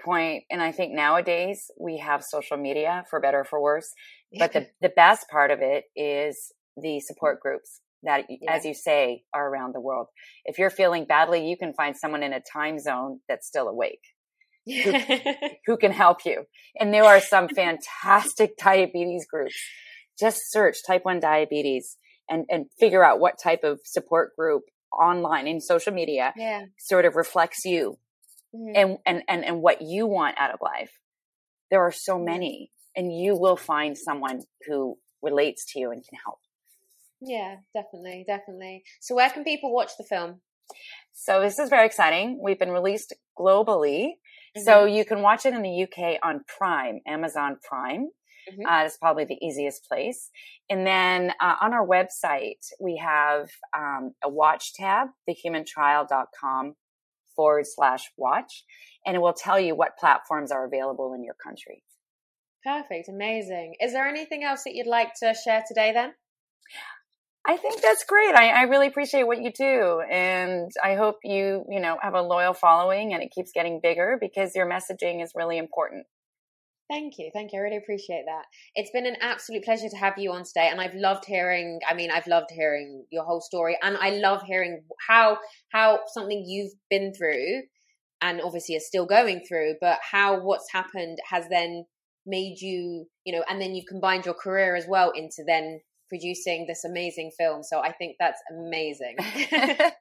And 0.50 0.62
I 0.62 0.72
think 0.72 0.94
nowadays 0.94 1.70
we 1.80 2.00
have 2.00 2.24
social 2.24 2.58
media 2.58 3.04
for 3.10 3.20
better 3.20 3.44
for 3.44 3.62
worse. 3.62 3.94
But 4.38 4.54
the, 4.54 4.68
the 4.82 4.90
best 4.90 5.28
part 5.30 5.52
of 5.52 5.60
it 5.62 5.86
is 5.96 6.52
the 6.78 7.00
support 7.02 7.40
groups 7.40 7.82
that, 8.04 8.26
yeah. 8.30 8.52
as 8.52 8.66
you 8.66 8.74
say, 8.74 9.24
are 9.34 9.48
around 9.48 9.76
the 9.76 9.82
world. 9.82 10.08
If 10.46 10.58
you're 10.58 10.70
feeling 10.70 11.06
badly, 11.06 11.48
you 11.48 11.58
can 11.58 11.74
find 11.74 11.96
someone 11.96 12.24
in 12.24 12.34
a 12.34 12.42
time 12.42 12.80
zone 12.80 13.20
that's 13.28 13.48
still 13.48 13.68
awake. 13.68 14.02
Who, 14.65 14.93
who 15.65 15.78
can 15.78 15.91
help 15.91 16.26
you. 16.26 16.45
And 16.80 16.93
there 16.93 17.04
are 17.04 17.19
some 17.19 17.47
fantastic 17.50 18.58
diabetes 18.58 19.26
groups. 19.30 19.56
Just 20.19 20.52
search 20.52 20.78
type 20.86 21.06
1 21.06 21.19
diabetes 21.19 21.98
and, 22.29 22.46
and 22.50 22.65
figure 22.79 23.04
out 23.04 23.19
what 23.19 23.40
type 23.42 23.63
of 23.63 23.79
support 23.83 24.36
group 24.36 24.63
online 24.92 25.48
in 25.48 25.62
social 25.62 25.94
media 25.94 26.33
yeah. 26.36 26.65
sort 26.77 27.06
of 27.06 27.15
reflects 27.15 27.65
you 27.65 27.98
mm-hmm. 28.56 28.73
and, 28.75 28.98
and, 29.06 29.23
and, 29.27 29.46
and 29.46 29.62
what 29.62 29.81
you 29.81 30.08
want 30.08 30.38
out 30.38 30.54
of 30.54 30.60
life. 30.62 30.92
There 31.69 31.81
are 31.81 31.92
so 31.92 32.19
many 32.19 32.71
and 32.96 33.15
you 33.15 33.36
will 33.36 33.56
find 33.56 33.98
someone 33.98 34.42
who 34.67 34.98
relates 35.21 35.71
to 35.73 35.79
you 35.79 35.92
and 35.92 36.04
can 36.06 36.17
help. 36.23 36.40
Yeah, 37.21 37.58
definitely, 37.73 38.25
definitely. 38.27 38.83
So 39.00 39.15
where 39.15 39.29
can 39.29 39.44
people 39.44 39.73
watch 39.73 39.92
the 39.98 40.04
film? 40.04 40.42
So 41.13 41.42
this 41.42 41.60
is 41.60 41.69
very 41.69 41.86
exciting. 41.86 42.40
We've 42.42 42.60
been 42.60 42.71
released 42.71 43.13
globally. 43.38 44.13
Mm-hmm. 44.58 44.65
So 44.65 44.85
you 44.85 45.06
can 45.06 45.21
watch 45.21 45.45
it 45.45 45.54
in 45.54 45.62
the 45.62 45.83
UK 45.83 46.19
on 46.23 46.41
Prime, 46.58 46.99
Amazon 47.08 47.58
Prime. 47.67 48.10
Mm-hmm. 48.49 48.65
Uh, 48.65 48.83
that's 48.83 48.97
probably 48.97 49.25
the 49.25 49.37
easiest 49.41 49.87
place. 49.87 50.29
And 50.69 50.85
then 50.85 51.31
uh, 51.39 51.56
on 51.62 51.73
our 51.73 51.85
website, 51.85 52.65
we 52.79 52.97
have 52.97 53.49
um, 53.77 54.13
a 54.23 54.29
watch 54.29 54.73
tab, 54.73 55.10
thehumantrial.com 55.29 56.75
forward 57.35 57.65
slash 57.67 58.10
watch, 58.17 58.63
and 59.06 59.15
it 59.15 59.19
will 59.19 59.33
tell 59.33 59.60
you 59.60 59.75
what 59.75 59.97
platforms 59.99 60.52
are 60.52 60.65
available 60.65 61.13
in 61.13 61.23
your 61.23 61.35
country. 61.35 61.83
Perfect. 62.63 63.10
Amazing. 63.10 63.75
Is 63.79 63.93
there 63.93 64.08
anything 64.08 64.43
else 64.43 64.63
that 64.63 64.75
you'd 64.75 64.87
like 64.87 65.13
to 65.21 65.33
share 65.33 65.63
today 65.67 65.91
then? 65.93 66.13
I 67.46 67.58
think 67.58 67.81
that's 67.81 68.04
great. 68.04 68.35
I, 68.35 68.50
I, 68.50 68.62
really 68.63 68.85
appreciate 68.87 69.25
what 69.25 69.42
you 69.42 69.52
do. 69.52 70.02
And 70.12 70.69
I 70.83 70.96
hope 70.96 71.17
you, 71.23 71.65
you 71.69 71.79
know, 71.79 71.98
have 72.00 72.13
a 72.13 72.21
loyal 72.21 72.54
following 72.54 73.13
and 73.13 73.23
it 73.23 73.31
keeps 73.31 73.52
getting 73.52 73.79
bigger 73.81 74.17
because 74.21 74.56
your 74.56 74.69
messaging 74.69 75.23
is 75.23 75.31
really 75.35 75.58
important. 75.58 76.06
Thank 76.87 77.17
you. 77.17 77.31
Thank 77.33 77.54
you. 77.54 77.60
I 77.60 77.62
really 77.63 77.77
appreciate 77.77 78.25
that. 78.27 78.46
It's 78.75 78.92
been 78.92 79.08
an 79.08 79.15
absolute 79.21 79.63
pleasure 79.63 79.89
to 79.89 79.98
have 79.98 80.17
you 80.17 80.31
on 80.33 80.44
today. 80.44 80.67
And 80.69 80.79
I've 80.79 80.94
loved 80.94 81.25
hearing, 81.25 81.79
I 81.89 81.96
mean, 81.96 82.12
I've 82.12 82.27
loved 82.27 82.52
hearing 82.52 83.06
your 83.12 83.23
whole 83.23 83.42
story. 83.42 83.77
And 83.81 83.98
I 83.98 84.10
love 84.10 84.42
hearing 84.46 84.83
how, 85.08 85.37
how 85.71 86.02
something 86.13 86.44
you've 86.46 86.73
been 86.89 87.13
through 87.13 87.62
and 88.21 88.42
obviously 88.42 88.75
are 88.75 88.81
still 88.81 89.06
going 89.06 89.42
through, 89.48 89.75
but 89.81 90.00
how 90.04 90.42
what's 90.42 90.71
happened 90.71 91.17
has 91.29 91.46
then 91.50 91.85
made 92.25 92.60
you, 92.60 93.08
you 93.25 93.33
know, 93.33 93.44
and 93.50 93.60
then 93.60 93.73
you've 93.73 93.87
combined 93.89 94.25
your 94.25 94.35
career 94.35 94.75
as 94.75 94.85
well 94.87 95.12
into 95.15 95.44
then 95.48 95.79
producing 96.12 96.66
this 96.68 96.84
amazing 96.84 97.32
film. 97.40 97.64
So 97.64 97.80
I 97.80 97.94
think 97.94 98.18
that's 98.20 98.40
amazing. 98.52 99.16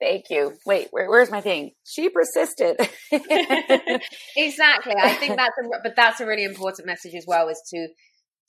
Thank 0.00 0.26
you. 0.30 0.52
Wait, 0.66 0.88
where, 0.90 1.08
where's 1.08 1.30
my 1.30 1.40
thing? 1.40 1.72
She 1.84 2.08
persisted. 2.10 2.76
exactly. 3.10 4.94
I 4.96 5.14
think 5.18 5.36
that's, 5.36 5.54
a, 5.58 5.68
but 5.82 5.96
that's 5.96 6.20
a 6.20 6.26
really 6.26 6.44
important 6.44 6.86
message 6.86 7.14
as 7.14 7.24
well 7.26 7.48
is 7.48 7.60
to, 7.70 7.88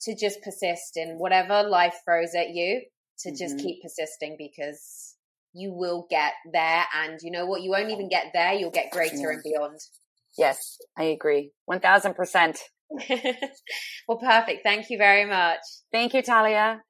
to 0.02 0.14
just 0.14 0.42
persist 0.42 0.96
in 0.96 1.16
whatever 1.18 1.62
life 1.62 1.94
throws 2.04 2.34
at 2.36 2.50
you, 2.50 2.82
to 3.20 3.30
mm-hmm. 3.30 3.36
just 3.36 3.58
keep 3.58 3.82
persisting 3.82 4.36
because 4.38 5.16
you 5.52 5.72
will 5.72 6.06
get 6.08 6.34
there. 6.52 6.84
And 6.94 7.18
you 7.22 7.32
know 7.32 7.46
what? 7.46 7.62
You 7.62 7.70
won't 7.70 7.90
even 7.90 8.08
get 8.08 8.26
there. 8.32 8.52
You'll 8.52 8.70
get 8.70 8.92
greater 8.92 9.30
and 9.30 9.42
beyond. 9.42 9.78
Yes, 10.38 10.76
I 10.96 11.04
agree. 11.04 11.50
1000%. 11.68 12.58
well, 14.08 14.18
perfect. 14.18 14.62
Thank 14.62 14.90
you 14.90 14.98
very 14.98 15.24
much. 15.24 15.60
Thank 15.90 16.14
you, 16.14 16.22
Talia. 16.22 16.82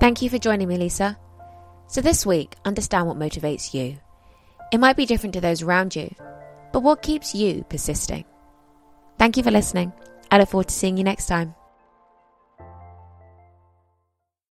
Thank 0.00 0.22
you 0.22 0.30
for 0.30 0.38
joining 0.38 0.68
me, 0.68 0.76
Lisa. 0.76 1.18
So, 1.86 2.00
this 2.00 2.26
week, 2.26 2.56
understand 2.64 3.06
what 3.06 3.18
motivates 3.18 3.72
you. 3.74 3.98
It 4.72 4.78
might 4.78 4.96
be 4.96 5.06
different 5.06 5.32
to 5.34 5.40
those 5.40 5.62
around 5.62 5.96
you, 5.96 6.14
but 6.72 6.80
what 6.80 7.02
keeps 7.02 7.34
you 7.34 7.64
persisting? 7.68 8.24
Thank 9.18 9.36
you 9.36 9.42
for 9.42 9.50
listening. 9.50 9.92
I 10.30 10.38
look 10.38 10.50
forward 10.50 10.68
to 10.68 10.74
seeing 10.74 10.96
you 10.96 11.04
next 11.04 11.26
time. 11.26 11.54